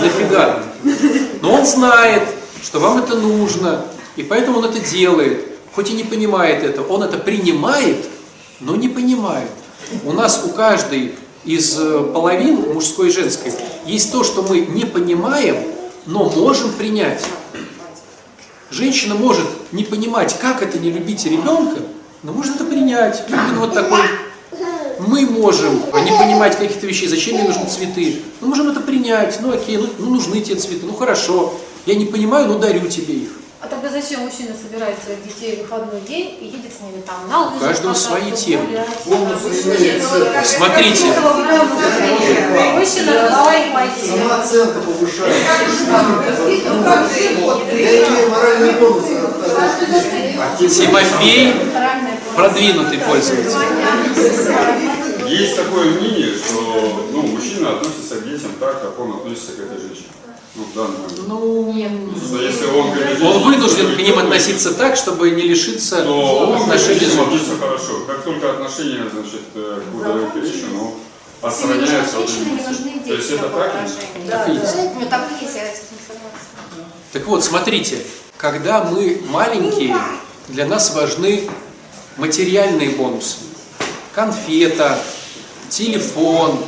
[0.00, 0.62] Нафига?
[1.42, 2.22] Но он знает,
[2.62, 3.84] что вам это нужно,
[4.16, 5.44] и поэтому он это делает.
[5.74, 8.04] Хоть и не понимает это, он это принимает,
[8.60, 9.50] но не понимает.
[10.04, 11.14] У нас у каждой
[11.44, 13.52] из э, половин, мужской и женской,
[13.86, 15.56] есть то, что мы не понимаем,
[16.06, 17.24] но можем принять.
[18.70, 21.80] Женщина может не понимать, как это не любить ребенка,
[22.22, 23.24] но может это принять.
[23.28, 24.00] Именно вот такой.
[24.98, 28.20] Мы можем не понимать каких-то вещей, зачем мне нужны цветы.
[28.40, 29.38] Мы можем это принять.
[29.40, 31.54] Ну окей, ну, ну нужны тебе цветы, ну хорошо.
[31.86, 33.30] Я не понимаю, но дарю тебе их.
[33.60, 37.28] А тогда зачем мужчина собирает своих детей в выходной день и едет с ними там
[37.28, 37.60] на лыжах?
[37.60, 38.84] каждого кататься, свои темы.
[40.44, 41.06] Смотрите,
[42.74, 44.18] Мужчина на своих мотивах.
[44.18, 45.52] Самооценка повышается.
[46.68, 49.04] Ну моральный тонус.
[50.58, 51.54] Тимофей
[52.36, 53.58] продвинутый пользователь.
[55.26, 59.80] Есть такое мнение, что ну, мужчина относится к детям так, как он относится к этой
[59.80, 60.07] женщине.
[60.58, 62.00] Ну, в данный момент.
[62.12, 62.90] Ну, Что если он
[63.22, 68.00] он вынужден к ним относиться так, чтобы не лишиться то отношений с относится хорошо.
[68.06, 70.96] Как только отношения, значит, э, к какой-то вещи, ну,
[71.40, 73.72] отстраняется от Женщины То есть это так?
[73.84, 74.74] есть.
[74.98, 76.92] Ну, так есть, я с этим согласна.
[77.12, 78.02] Так вот, смотрите,
[78.36, 79.96] когда мы маленькие,
[80.48, 81.48] для нас важны
[82.16, 83.36] материальные бонусы.
[84.12, 84.98] Конфета,
[85.68, 86.64] телефон,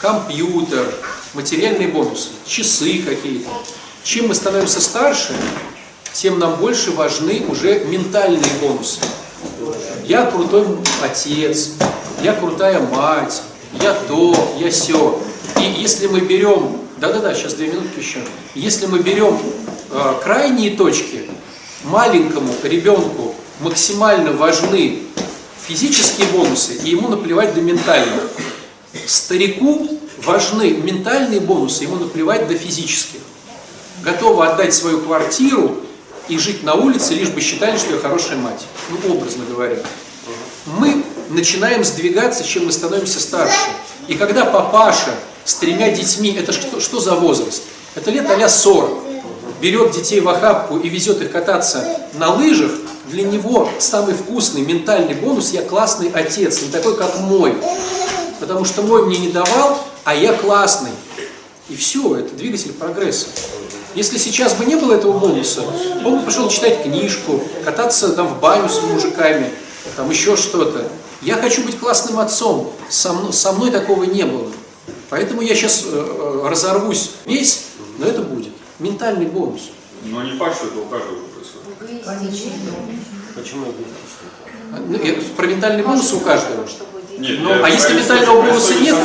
[0.00, 0.86] компьютер,
[1.34, 3.48] материальные бонусы, часы какие-то.
[4.04, 5.34] Чем мы становимся старше,
[6.12, 9.00] тем нам больше важны уже ментальные бонусы.
[10.04, 10.66] Я крутой
[11.02, 11.72] отец,
[12.22, 13.42] я крутая мать,
[13.80, 15.20] я то, я все.
[15.60, 18.20] И если мы берем, да-да-да, сейчас две минутки еще.
[18.54, 19.38] Если мы берем
[19.90, 21.28] э, крайние точки,
[21.84, 25.02] маленькому ребенку максимально важны
[25.66, 28.30] физические бонусы, и ему наплевать до ментальных.
[29.06, 33.20] Старику важны ментальные бонусы, ему наплевать до физических.
[34.02, 35.76] Готова отдать свою квартиру
[36.28, 38.66] и жить на улице, лишь бы считали, что я хорошая мать.
[38.90, 39.78] Ну, образно говоря.
[40.66, 43.68] Мы начинаем сдвигаться, чем мы становимся старше.
[44.06, 45.14] И когда папаша
[45.44, 47.62] с тремя детьми, это что, что за возраст?
[47.94, 48.90] Это лет а 40.
[49.60, 52.70] Берет детей в охапку и везет их кататься на лыжах,
[53.10, 57.54] для него самый вкусный ментальный бонус– я классный отец, не такой, как мой.
[58.38, 60.92] Потому что мой мне не давал, а я классный.
[61.68, 63.26] И все, это двигатель прогресса.
[63.94, 65.62] Если сейчас бы не было этого бонуса,
[66.02, 69.50] он бы пошел читать книжку, кататься там в баню с мужиками,
[69.96, 70.88] там еще что-то.
[71.20, 72.72] Я хочу быть классным отцом.
[72.88, 74.50] Со мной, со мной такого не было.
[75.10, 75.84] Поэтому я сейчас
[76.42, 77.64] разорвусь весь,
[77.98, 78.54] но это будет.
[78.78, 79.60] Ментальный бонус.
[80.04, 82.02] Но не факт, что это у каждого происходит.
[83.34, 85.18] Почему эгоистично?
[85.28, 86.66] Ну, Про ментальный бонус у каждого.
[87.18, 88.96] Нет, Ну, а если ментального бонуса нет,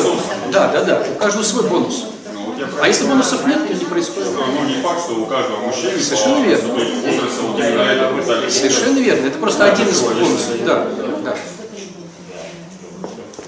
[0.51, 2.05] да, да, да, у каждого свой бонус.
[2.33, 4.29] Ну, вот А если бонусов нет, то не происходит.
[4.29, 8.49] Что, ну, не факт, что у каждого мужчины Совершенно по верно.
[8.49, 9.27] Совершенно верно.
[9.27, 10.63] Это просто один из бонусов.
[10.65, 10.87] Да,
[11.23, 11.35] да.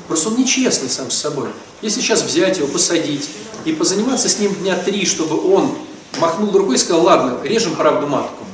[0.08, 1.50] Просто он нечестный сам с собой.
[1.82, 3.30] Если сейчас взять его, посадить
[3.66, 5.76] и позаниматься с ним дня три, чтобы он
[6.20, 8.46] махнул рукой и сказал, ладно, режем правду матку,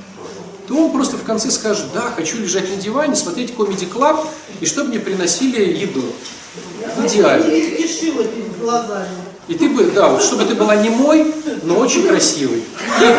[0.71, 4.25] то он просто в конце скажет, да, хочу лежать на диване, смотреть Comedy Club,
[4.61, 6.01] и чтобы мне приносили еду.
[6.95, 7.67] В идеале.
[9.49, 12.63] И ты бы, да, вот чтобы ты была не мой, но очень красивой.
[13.01, 13.15] И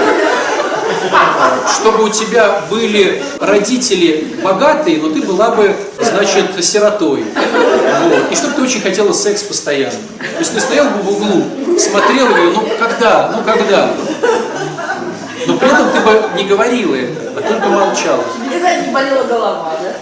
[1.75, 7.23] чтобы у тебя были родители богатые, но ты была бы, значит, сиротой.
[7.25, 8.33] Вот.
[8.33, 9.99] И чтобы ты очень хотела секс постоянно.
[10.19, 13.91] То есть ты стоял бы в углу, смотрел говорил, ну когда, ну когда.
[15.53, 18.25] Но при этом ты бы не говорила это, а только молчала.
[18.43, 19.93] Никогда не болела голова, да?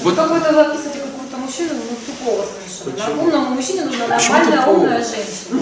[0.00, 2.90] Вот Какой-то вы описываете какого-то мужчину, ну, тупого совершенно.
[2.92, 3.22] Почему?
[3.24, 5.60] Умному мужчине нужна нормальная, умная женщина.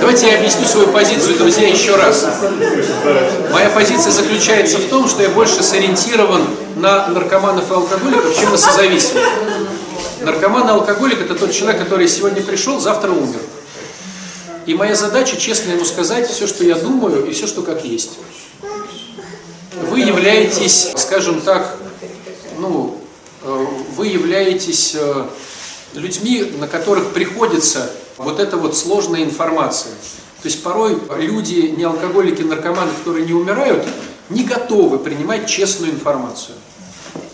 [0.00, 2.26] Давайте я объясню свою позицию, друзья, еще раз.
[3.50, 8.58] Моя позиция заключается в том, что я больше сориентирован на наркоманов и алкоголиков, чем на
[8.58, 9.24] созависимых.
[10.20, 13.40] Наркоман и алкоголик– это тот человек, который сегодня пришел, завтра умер.
[14.66, 18.18] И моя задача честно ему сказать все, что я думаю, и все, что как есть.
[19.82, 21.76] Вы являетесь, скажем так,
[22.58, 22.98] ну,
[23.42, 23.66] э,
[23.96, 25.26] вы являетесь э,
[25.94, 29.92] людьми, на которых приходится вот эта вот сложная информация.
[30.42, 33.86] То есть порой люди, не алкоголики, наркоманы, которые не умирают,
[34.30, 36.56] не готовы принимать честную информацию.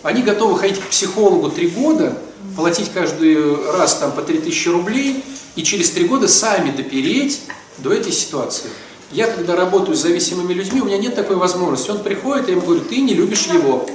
[0.03, 2.19] Они готовы ходить к психологу три года,
[2.57, 3.37] платить каждый
[3.73, 5.25] раз там по 3000 рублей
[5.57, 7.41] и через три года сами допереть
[7.79, 8.71] до этой ситуации.
[9.13, 11.91] Я, когда работаю с зависимыми людьми, у меня нет такой возможности.
[11.91, 13.87] Он приходит, я ему говорю, ты не любишь его.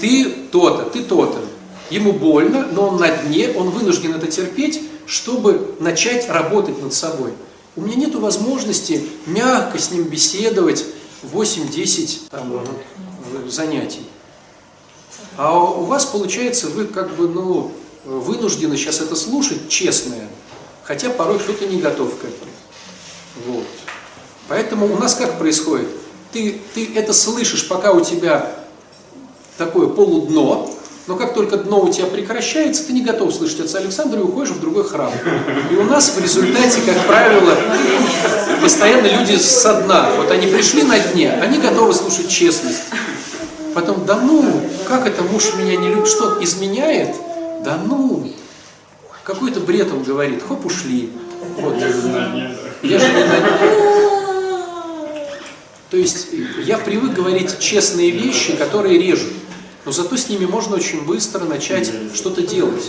[0.00, 1.40] Ты то-то, ты то-то.
[1.90, 7.32] Ему больно, но он на дне, он вынужден это терпеть, чтобы начать работать над собой.
[7.76, 10.84] У меня нет возможности мягко с ним беседовать
[11.32, 12.64] 8-10 там,
[13.48, 14.06] занятий.
[15.36, 17.72] А у вас получается, вы как бы, ну,
[18.04, 20.28] вынуждены сейчас это слушать, честное,
[20.82, 22.50] хотя порой кто-то не готов к этому.
[23.46, 23.66] Вот.
[24.48, 25.88] Поэтому у нас как происходит?
[26.32, 28.50] Ты, ты это слышишь, пока у тебя
[29.58, 30.68] такое полудно,
[31.06, 34.52] но как только дно у тебя прекращается, ты не готов слышать отца Александра и уходишь
[34.52, 35.12] в другой храм.
[35.70, 37.56] И у нас в результате, как правило,
[38.60, 40.10] постоянно люди со дна.
[40.16, 42.82] Вот они пришли на дне, они готовы слушать честность.
[43.72, 47.14] Потом, да ну, как это муж меня не любит, что изменяет?
[47.64, 48.32] Да ну,
[49.22, 51.12] какой-то бред он говорит, хоп, ушли.
[51.58, 51.76] Вот.
[51.76, 53.85] Я же не на дне.
[55.90, 56.28] То есть
[56.64, 59.32] я привык говорить честные вещи, которые режут.
[59.84, 62.84] Но зато с ними можно очень быстро начать что-то делать.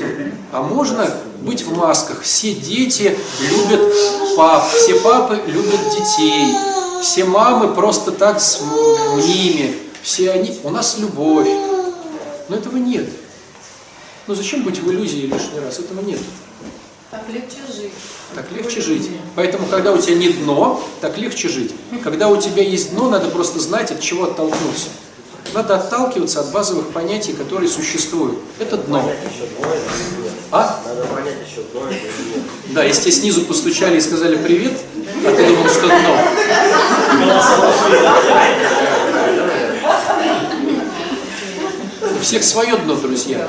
[0.51, 1.07] А можно
[1.41, 2.23] быть в масках.
[2.23, 3.93] Все дети любят
[4.35, 6.55] пап, все папы любят детей,
[7.03, 8.61] все мамы просто так с
[9.15, 11.47] ними, все они, у нас любовь.
[12.49, 13.07] Но этого нет.
[14.25, 15.77] Ну зачем быть в иллюзии лишний раз?
[15.77, 16.19] Этого нет.
[17.10, 17.93] Так легче жить.
[18.36, 19.10] Так легче жить.
[19.36, 21.74] Поэтому, когда у тебя не дно, так легче жить.
[22.03, 24.89] Когда у тебя есть дно, надо просто знать, от чего оттолкнуться.
[25.53, 28.39] Надо отталкиваться от базовых понятий, которые существуют.
[28.60, 29.10] Это дно.
[30.51, 30.84] А?
[30.86, 31.84] Надо понять еще дно.
[32.74, 34.78] Да, если тебе снизу постучали и сказали привет,
[35.26, 36.18] а ты думал, что дно.
[42.18, 43.47] У всех свое дно, друзья.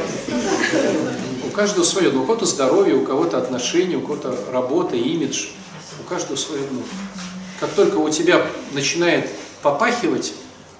[1.59, 2.23] Каждого свое дно.
[2.23, 5.49] У кого-то здоровье, у кого-то отношения, у кого-то работа, имидж.
[5.99, 6.83] У каждого свое дно.
[7.59, 9.29] Как только у тебя начинает
[9.61, 10.35] попахивать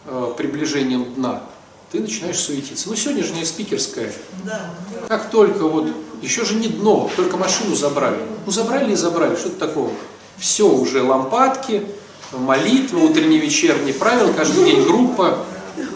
[0.07, 1.43] э, приближением дна,
[1.91, 2.89] ты начинаешь суетиться.
[2.89, 4.13] Ну, сегодняшняя спикерская.
[4.45, 4.71] Да.
[5.09, 5.89] Как только вот,
[6.23, 8.19] еще же не дно, только машину забрали.
[8.47, 9.91] Ну, забрали и забрали, что-то такого.
[10.37, 11.87] Все уже лампадки,
[12.31, 15.45] молитва, утренний, вечерний правил, каждый день группа.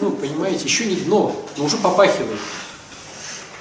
[0.01, 2.41] Ну, понимаете, еще не дно, но уже попахивает.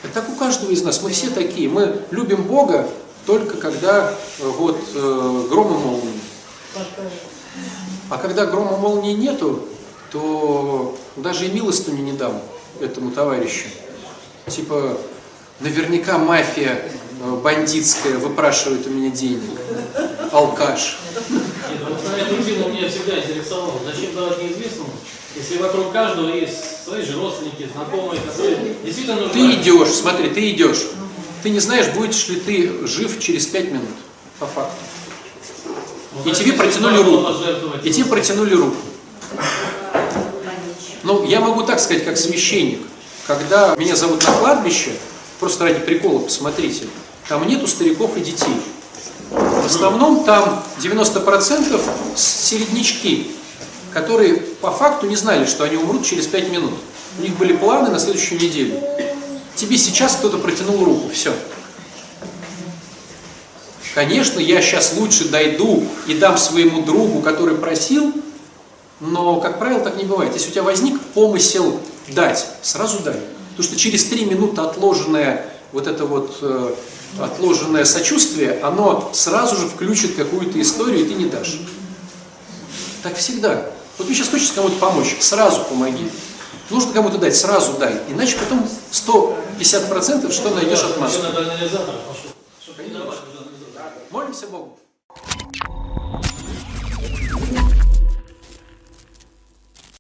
[0.03, 1.03] Это так у каждого из нас.
[1.03, 1.69] Мы все такие.
[1.69, 2.89] Мы любим Бога
[3.27, 6.21] только когда э, вот э, грома молнии.
[8.11, 9.65] А когда грома молнии нету,
[10.11, 12.41] то даже и милостыню не дам
[12.81, 13.69] этому товарищу.
[14.49, 14.99] Типа,
[15.61, 16.83] наверняка мафия
[17.23, 19.51] э, бандитская выпрашивает у меня денег.
[20.33, 20.99] Алкаш.
[21.31, 23.81] Нет, вот тему меня всегда интересовало.
[23.85, 24.91] Зачем давать неизвестному,
[25.37, 29.33] если вокруг каждого есть свои же родственники, знакомые, которые действительно нужны.
[29.33, 30.83] Ты идешь, смотри, ты идешь.
[31.43, 33.97] Ты не знаешь, будешь ли ты жив через пять минут,
[34.39, 34.77] по факту.
[36.25, 37.33] И тебе протянули руку.
[37.83, 38.77] И тебе протянули руку.
[41.03, 42.81] Ну, я могу так сказать, как священник.
[43.27, 44.93] Когда меня зовут на кладбище,
[45.41, 46.87] просто ради прикола, посмотрите,
[47.29, 48.55] там нету стариков и детей.
[49.31, 51.81] В основном там 90%
[52.17, 53.31] середнячки,
[53.93, 56.75] которые по факту не знали, что они умрут через 5 минут.
[57.19, 58.81] У них были планы на следующую неделю.
[59.55, 61.33] Тебе сейчас кто-то протянул руку, все.
[63.95, 68.13] Конечно, я сейчас лучше дойду и дам своему другу, который просил,
[69.01, 70.33] но, как правило, так не бывает.
[70.33, 71.79] Если у тебя возник помысел
[72.09, 73.21] дать, сразу дай.
[73.51, 76.75] Потому что через три минуты отложенное вот это вот э,
[77.21, 81.61] отложенное сочувствие, оно сразу же включит какую-то историю, и ты не дашь.
[83.03, 83.67] Так всегда.
[83.99, 86.11] Вот мне сейчас хочется кому-то помочь, сразу помоги.
[86.71, 88.01] Нужно кому-то дать, сразу дай.
[88.09, 91.27] Иначе потом 150% что найдешь отмазку.
[91.27, 92.31] Анализатор пошел.
[94.11, 94.79] Молимся Богу.